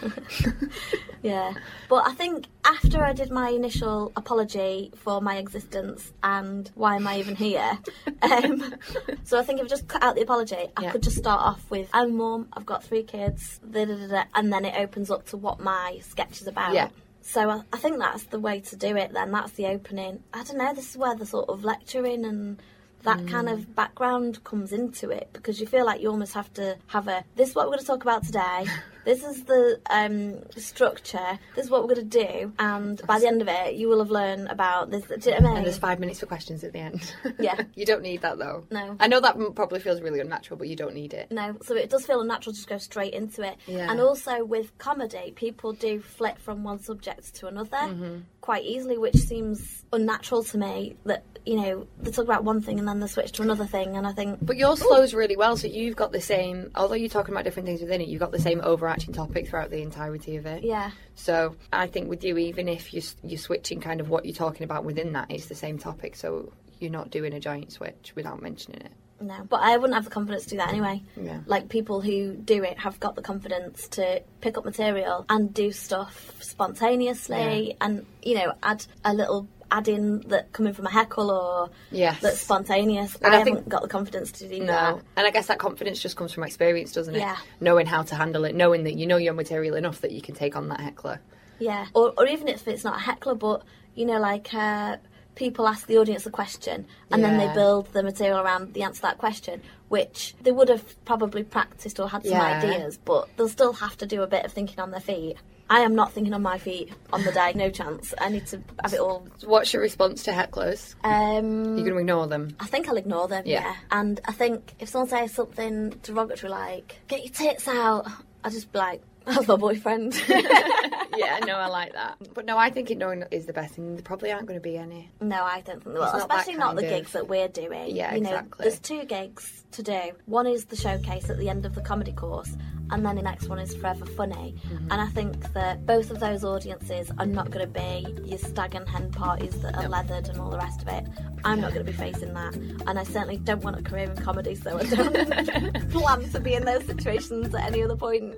yeah. 1.24 1.54
But 1.90 2.08
I 2.08 2.14
think 2.14 2.48
after 2.66 3.04
I 3.04 3.14
did 3.14 3.32
my 3.32 3.50
initial 3.50 4.12
apology 4.16 4.92
for 4.96 5.22
my 5.22 5.38
existence 5.38 6.12
and 6.24 6.70
why 6.76 6.96
am 6.96 7.08
I 7.08 7.20
even 7.20 7.36
here, 7.36 7.78
um, 8.22 8.76
so 9.24 9.40
I 9.40 9.44
think 9.44 9.60
if 9.60 9.66
I 9.66 9.70
just 9.70 9.88
cut 9.88 10.04
out 10.04 10.16
the 10.16 10.22
apology, 10.22 10.56
I 10.78 10.82
Yeah. 10.84 10.92
could 10.92 11.04
just 11.04 11.18
start 11.18 11.42
off 11.42 11.70
with 11.70 11.90
I'm 11.94 12.16
mum, 12.18 12.48
I've 12.54 12.66
got 12.66 12.84
three 12.84 13.04
kids, 13.04 13.60
da, 13.70 13.86
da, 13.86 13.96
da, 13.96 14.08
da, 14.08 14.24
and 14.36 14.52
then 14.52 14.66
it 14.66 14.76
opens 14.78 15.12
up 15.12 15.26
to 15.28 15.38
what 15.38 15.60
my 15.60 16.00
sketch 16.02 16.42
is 16.42 16.48
about. 16.48 16.74
Yeah. 16.74 16.90
So 17.22 17.50
I, 17.50 17.62
I 17.72 17.78
think 17.78 18.00
that's 18.00 18.24
the 18.26 18.40
way 18.40 18.62
to 18.62 18.76
do 18.76 18.96
it. 18.98 19.14
Then 19.14 19.32
that's 19.32 19.52
the 19.52 19.68
opening. 19.68 20.24
I 20.34 20.44
don't 20.44 20.58
know. 20.58 20.74
This 20.74 20.90
is 20.92 20.98
where 20.98 21.16
the 21.16 21.26
sort 21.26 21.50
of 21.50 21.64
lecturing 21.64 22.26
and 22.26 22.60
that 23.04 23.28
kind 23.28 23.48
Mm. 23.48 23.54
of 23.54 23.76
background 23.76 24.44
comes 24.44 24.72
into 24.72 25.10
it 25.10 25.30
because 25.34 25.60
you 25.60 25.66
feel 25.68 25.86
like 25.86 26.02
you 26.02 26.10
almost 26.10 26.34
have 26.34 26.52
to 26.54 26.78
have 26.88 27.08
a. 27.08 27.24
This 27.36 27.50
is 27.50 27.56
what 27.56 27.66
we're 27.66 27.74
going 27.74 27.80
to 27.82 27.86
talk 27.86 28.02
about 28.04 28.24
today. 28.24 28.66
this 29.06 29.24
is 29.24 29.44
the 29.46 29.80
um, 29.90 30.40
structure. 30.60 31.40
This 31.56 31.66
is 31.66 31.72
what 31.72 31.82
we're 31.88 31.96
going 31.96 32.10
to 32.10 32.26
do, 32.28 32.54
and 32.60 33.02
by 33.08 33.20
the 33.20 33.28
end 33.28 33.42
of 33.42 33.48
it, 33.48 33.76
you 33.76 33.88
will 33.88 34.00
have 34.00 34.12
learned 34.12 34.48
about 34.50 34.92
this. 34.92 35.04
Do 35.06 35.16
you 35.16 35.18
know 35.18 35.32
what 35.32 35.36
I 35.36 35.48
mean? 35.50 35.58
and 35.58 35.66
there's 35.66 35.78
five 35.78 36.00
minutes 36.00 36.20
for 36.20 36.26
questions 36.26 36.64
at 36.64 36.74
the 36.74 36.80
end 36.80 37.14
Yeah. 37.40 37.62
you 37.76 37.86
don't 37.86 38.02
need 38.02 38.22
that 38.22 38.38
though 38.38 38.66
No. 38.72 38.96
i 39.00 39.08
know 39.08 39.20
that 39.20 39.36
probably 39.56 39.80
feels 39.80 40.02
really 40.02 40.20
unnatural 40.20 40.58
but 40.58 40.68
you 40.68 40.76
don't 40.76 40.94
need 40.96 41.14
it 41.14 41.32
No, 41.32 41.58
so 41.64 41.76
it 41.76 41.90
does 41.90 42.06
feel 42.06 42.22
unnatural 42.22 42.54
to 42.54 42.58
just 42.58 42.70
go 42.70 42.78
straight 42.78 43.14
into 43.14 43.42
it. 43.44 43.58
Yeah. 43.68 43.90
And 43.92 44.00
also 44.00 44.44
with 44.44 44.78
comedy, 44.78 45.34
people 45.36 45.74
do 45.74 46.00
flip 46.00 46.38
from 46.40 46.64
one 46.64 46.80
subject 46.80 47.36
to 47.36 47.48
another 47.48 47.78
Mm-hmm. 47.78 48.20
quite 48.42 48.64
easily, 48.66 48.98
which 48.98 49.16
seems 49.16 49.84
unnatural 49.94 50.44
to 50.44 50.58
me. 50.58 50.96
That 51.06 51.24
you 51.46 51.56
know 51.60 51.88
they 52.02 52.12
talk 52.12 52.26
about 52.26 52.44
one 52.44 52.62
thing 52.62 52.78
and 52.80 52.88
then 52.88 53.00
they 53.00 53.08
switch 53.08 53.32
to 53.34 53.42
another 53.42 53.66
thing, 53.66 53.96
and 53.98 54.06
I 54.08 54.14
think 54.14 54.40
But 54.42 54.58
yours 54.58 54.82
flows 54.82 55.14
really 55.14 55.36
well, 55.36 55.58
so 55.58 55.68
you've 55.68 55.96
got 55.96 56.12
the 56.12 56.22
same. 56.22 56.72
Although 56.76 56.96
you're 56.96 57.10
talking 57.10 57.34
about 57.34 57.44
different 57.46 57.66
things 57.68 57.82
within 57.82 58.02
it, 58.02 58.08
you've 58.08 58.20
got 58.20 58.32
the 58.32 58.40
same 58.42 58.62
overarching 58.92 59.14
topic 59.14 59.48
throughout 59.48 59.70
the 59.70 59.82
entirety 59.82 60.36
of 60.36 60.46
it. 60.46 60.64
yeah, 60.64 60.92
So 61.16 61.56
I 61.72 61.88
think 61.88 62.10
with 62.10 62.24
you, 62.24 62.38
even 62.38 62.68
if 62.68 62.94
you're 62.94 63.04
you're 63.24 63.38
switching 63.40 63.80
kind 63.82 64.02
of 64.02 64.10
what 64.10 64.26
you're 64.26 64.36
talking 64.36 64.64
about 64.64 64.84
within 64.84 65.14
that, 65.14 65.32
it's 65.32 65.46
the 65.48 65.56
same 65.56 65.78
topic. 65.78 66.16
So 66.16 66.52
you're 66.80 66.92
not 66.92 67.10
doing 67.12 67.34
a 67.34 67.40
giant 67.40 67.72
switch 67.72 68.14
without 68.16 68.42
mentioning 68.42 68.82
it. 68.82 68.92
no, 69.22 69.44
but 69.48 69.62
I 69.62 69.78
wouldn't 69.78 69.94
have 69.94 70.06
the 70.06 70.10
confidence 70.10 70.44
to 70.46 70.50
do 70.52 70.58
that 70.58 70.70
anyway. 70.70 71.04
Yeah. 71.16 71.42
Like 71.46 71.70
people 71.70 72.02
who 72.02 72.34
do 72.34 72.64
it 72.64 72.80
have 72.80 73.00
got 73.00 73.16
the 73.16 73.22
confidence 73.22 73.88
to 73.90 74.22
pick 74.42 74.58
up 74.58 74.66
material 74.66 75.26
and 75.30 75.54
do 75.54 75.72
stuff 75.72 76.34
spontaneously, 76.42 77.76
and 77.80 78.06
you 78.24 78.36
know 78.36 78.54
add 78.64 78.86
a 79.06 79.14
little 79.14 79.48
add 79.72 79.88
in 79.88 80.20
that 80.28 80.52
coming 80.52 80.74
from 80.74 80.86
a 80.86 80.92
heckle 80.92 81.32
or 81.32 81.70
Yes. 81.92 82.20
that's 82.22 82.40
spontaneous. 82.42 83.16
And 83.22 83.34
I, 83.34 83.40
I 83.40 83.44
think- 83.44 83.58
haven't 83.58 83.70
got 83.70 83.82
the 83.82 83.88
confidence 83.88 84.32
to 84.34 84.48
do 84.48 84.60
No, 84.60 84.66
that. 84.68 85.02
and 85.16 85.26
I 85.28 85.32
guess 85.32 85.48
that 85.48 85.60
confidence 85.60 86.00
just 86.02 86.16
comes 86.18 86.34
from 86.34 86.44
experience, 86.44 86.92
doesn't 86.92 87.16
it? 87.16 87.20
Yeah. 87.20 87.38
Knowing 87.60 87.86
how 87.86 88.04
to 88.04 88.16
handle 88.16 88.44
it, 88.46 88.54
knowing 88.56 88.84
that 88.84 88.96
you 88.96 89.08
know 89.08 89.18
your 89.18 89.34
material 89.34 89.76
enough 89.76 90.02
that 90.02 90.12
you 90.12 90.22
can 90.22 90.36
take 90.36 90.56
on 90.56 90.68
that 90.70 90.82
heckler. 90.82 91.20
Yeah, 91.60 91.86
or, 91.94 92.14
or 92.18 92.28
even 92.28 92.48
if 92.48 92.68
it's 92.68 92.84
not 92.84 92.98
a 92.98 93.00
heckler, 93.00 93.36
but 93.36 93.64
you 93.96 94.06
know, 94.06 94.20
like 94.20 94.54
uh, 94.54 94.98
people 95.36 95.68
ask 95.68 95.88
the 95.88 95.98
audience 95.98 96.26
a 96.26 96.32
question 96.32 96.86
and 97.12 97.24
then 97.24 97.38
they 97.38 97.54
build 97.54 97.92
the 97.94 98.04
material 98.04 98.40
around 98.40 98.74
the 98.74 98.84
answer 98.84 98.98
to 98.98 99.02
that 99.04 99.18
question, 99.18 99.62
which 99.90 100.34
they 100.42 100.52
would 100.52 100.70
have 100.70 101.06
probably 101.06 101.44
practiced 101.44 102.00
or 102.00 102.10
had 102.10 102.24
some 102.24 102.34
Yeah. 102.34 102.58
ideas, 102.64 102.98
but 102.98 103.30
they'll 103.38 103.48
still 103.48 103.74
have 103.74 103.96
to 103.98 104.06
do 104.06 104.22
a 104.24 104.28
bit 104.28 104.44
of 104.46 104.52
thinking 104.52 104.80
on 104.80 104.92
their 104.92 105.00
feet. 105.00 105.38
I 105.72 105.80
am 105.80 105.96
not 105.96 106.12
thinking 106.12 106.34
on 106.34 106.42
my 106.42 106.58
feet 106.58 106.92
on 107.14 107.24
the 107.24 107.32
day, 107.32 107.54
no 107.56 107.70
chance. 107.70 108.14
I 108.20 108.28
need 108.28 108.46
to 108.48 108.62
have 108.84 108.94
it 108.94 109.00
all. 109.00 109.26
What's 109.46 109.72
your 109.72 109.82
response 109.82 110.22
to 110.24 110.32
hecklers? 110.32 110.96
Um, 111.06 111.78
You're 111.78 111.86
going 111.86 111.94
to 111.94 111.98
ignore 112.00 112.28
them. 112.28 112.58
I 112.60 112.66
think 112.68 112.90
I'll 112.90 112.98
ignore 112.98 113.30
them. 113.30 113.44
Yeah. 113.46 113.62
Yeah. 113.64 113.76
And 113.90 114.20
I 114.26 114.34
think 114.34 114.74
if 114.80 114.90
someone 114.90 115.08
says 115.08 115.34
something 115.34 115.92
derogatory 116.04 116.52
like 116.52 117.00
"get 117.08 117.24
your 117.24 117.32
tits 117.34 117.70
out," 117.70 118.06
I'll 118.44 118.52
just 118.52 118.70
be 118.74 118.80
like, 118.80 119.02
"That's 119.26 119.48
my 119.48 119.56
boyfriend." 119.56 120.22
yeah, 120.30 121.40
no, 121.46 121.56
I 121.56 121.68
like 121.68 121.94
that. 121.94 122.18
But 122.34 122.46
no, 122.46 122.58
I 122.58 122.70
think 122.70 122.92
ignoring 122.92 123.24
is 123.32 123.46
the 123.46 123.54
best, 123.54 123.76
thing. 123.76 123.96
there 123.96 124.04
probably 124.04 124.30
aren't 124.30 124.48
going 124.48 124.60
to 124.60 124.64
be 124.64 124.78
any. 124.78 125.10
No, 125.22 125.42
I 125.42 125.62
don't 125.62 125.82
think. 125.82 125.96
Not 125.96 126.12
that 126.12 126.22
especially 126.22 126.56
not 126.56 126.76
the 126.76 126.84
of- 126.84 126.90
gigs 126.90 127.14
that 127.14 127.30
we're 127.30 127.48
doing. 127.48 127.96
Yeah, 127.96 128.14
you 128.14 128.20
know, 128.20 128.32
exactly. 128.32 128.64
There's 128.66 128.80
two 128.80 129.06
gigs 129.06 129.64
to 129.72 129.84
do. 129.84 130.02
One 130.26 130.48
is 130.48 130.66
the 130.66 130.76
showcase 130.76 131.30
at 131.30 131.38
the 131.38 131.48
end 131.50 131.66
of 131.66 131.76
the 131.76 131.82
comedy 131.82 132.12
course, 132.12 132.58
and 132.92 133.06
then 133.06 133.16
the 133.16 133.22
next 133.22 133.48
one 133.48 133.60
is 133.60 133.76
Forever 133.76 134.06
Funny. 134.06 134.56
Mm-hmm. 134.66 134.92
And 134.92 135.02
I 135.02 135.08
think 135.08 135.54
that 135.54 135.86
both 135.86 136.12
of 136.12 136.20
those 136.20 136.44
audiences 136.44 137.12
are 137.18 137.26
not 137.26 137.50
going 137.50 137.66
to 137.66 137.72
be 137.72 138.30
your 138.30 138.38
stag 138.38 138.76
and 138.76 138.88
hen 138.88 139.12
parties 139.12 139.62
that 139.62 139.76
are 139.76 139.88
leathered 139.88 140.28
and 140.28 140.38
all 140.40 140.50
the 140.50 140.58
rest 140.58 140.82
of 140.82 140.88
it. 140.90 141.06
I'm 141.44 141.62
not 141.62 141.74
going 141.74 141.86
to 141.86 141.92
be 141.92 141.98
facing 141.98 142.34
that, 142.34 142.56
and 142.56 143.00
I 143.00 143.04
certainly 143.04 143.38
don't 143.38 143.64
want 143.64 143.80
a 143.80 143.82
career 143.82 144.12
in 144.12 144.16
comedy, 144.18 144.56
so 144.56 144.78
I 144.78 144.84
don't 144.84 145.90
plan 145.92 146.30
to 146.30 146.40
be 146.40 146.54
in 146.54 146.66
those 146.66 146.86
situations 146.86 147.54
at 147.56 147.66
any 147.66 147.82
other 147.82 147.96
point. 147.96 148.36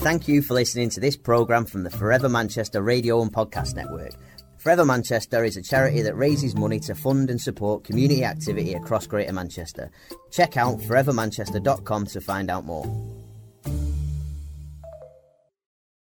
Thank 0.00 0.28
you 0.28 0.40
for 0.40 0.54
listening 0.54 0.88
to 0.90 1.00
this 1.00 1.16
programme 1.16 1.66
from 1.66 1.82
the 1.82 1.90
Forever 1.90 2.28
Manchester 2.28 2.80
Radio 2.80 3.20
and 3.20 3.30
Podcast 3.30 3.74
Network. 3.74 4.14
Forever 4.60 4.84
Manchester 4.84 5.42
is 5.42 5.56
a 5.56 5.62
charity 5.62 6.02
that 6.02 6.18
raises 6.18 6.54
money 6.54 6.78
to 6.80 6.94
fund 6.94 7.30
and 7.30 7.40
support 7.40 7.82
community 7.82 8.24
activity 8.24 8.74
across 8.74 9.06
Greater 9.06 9.32
Manchester. 9.32 9.90
Check 10.30 10.58
out 10.58 10.78
forevermanchester.com 10.80 12.06
to 12.08 12.20
find 12.20 12.50
out 12.50 12.66
more. 12.66 12.84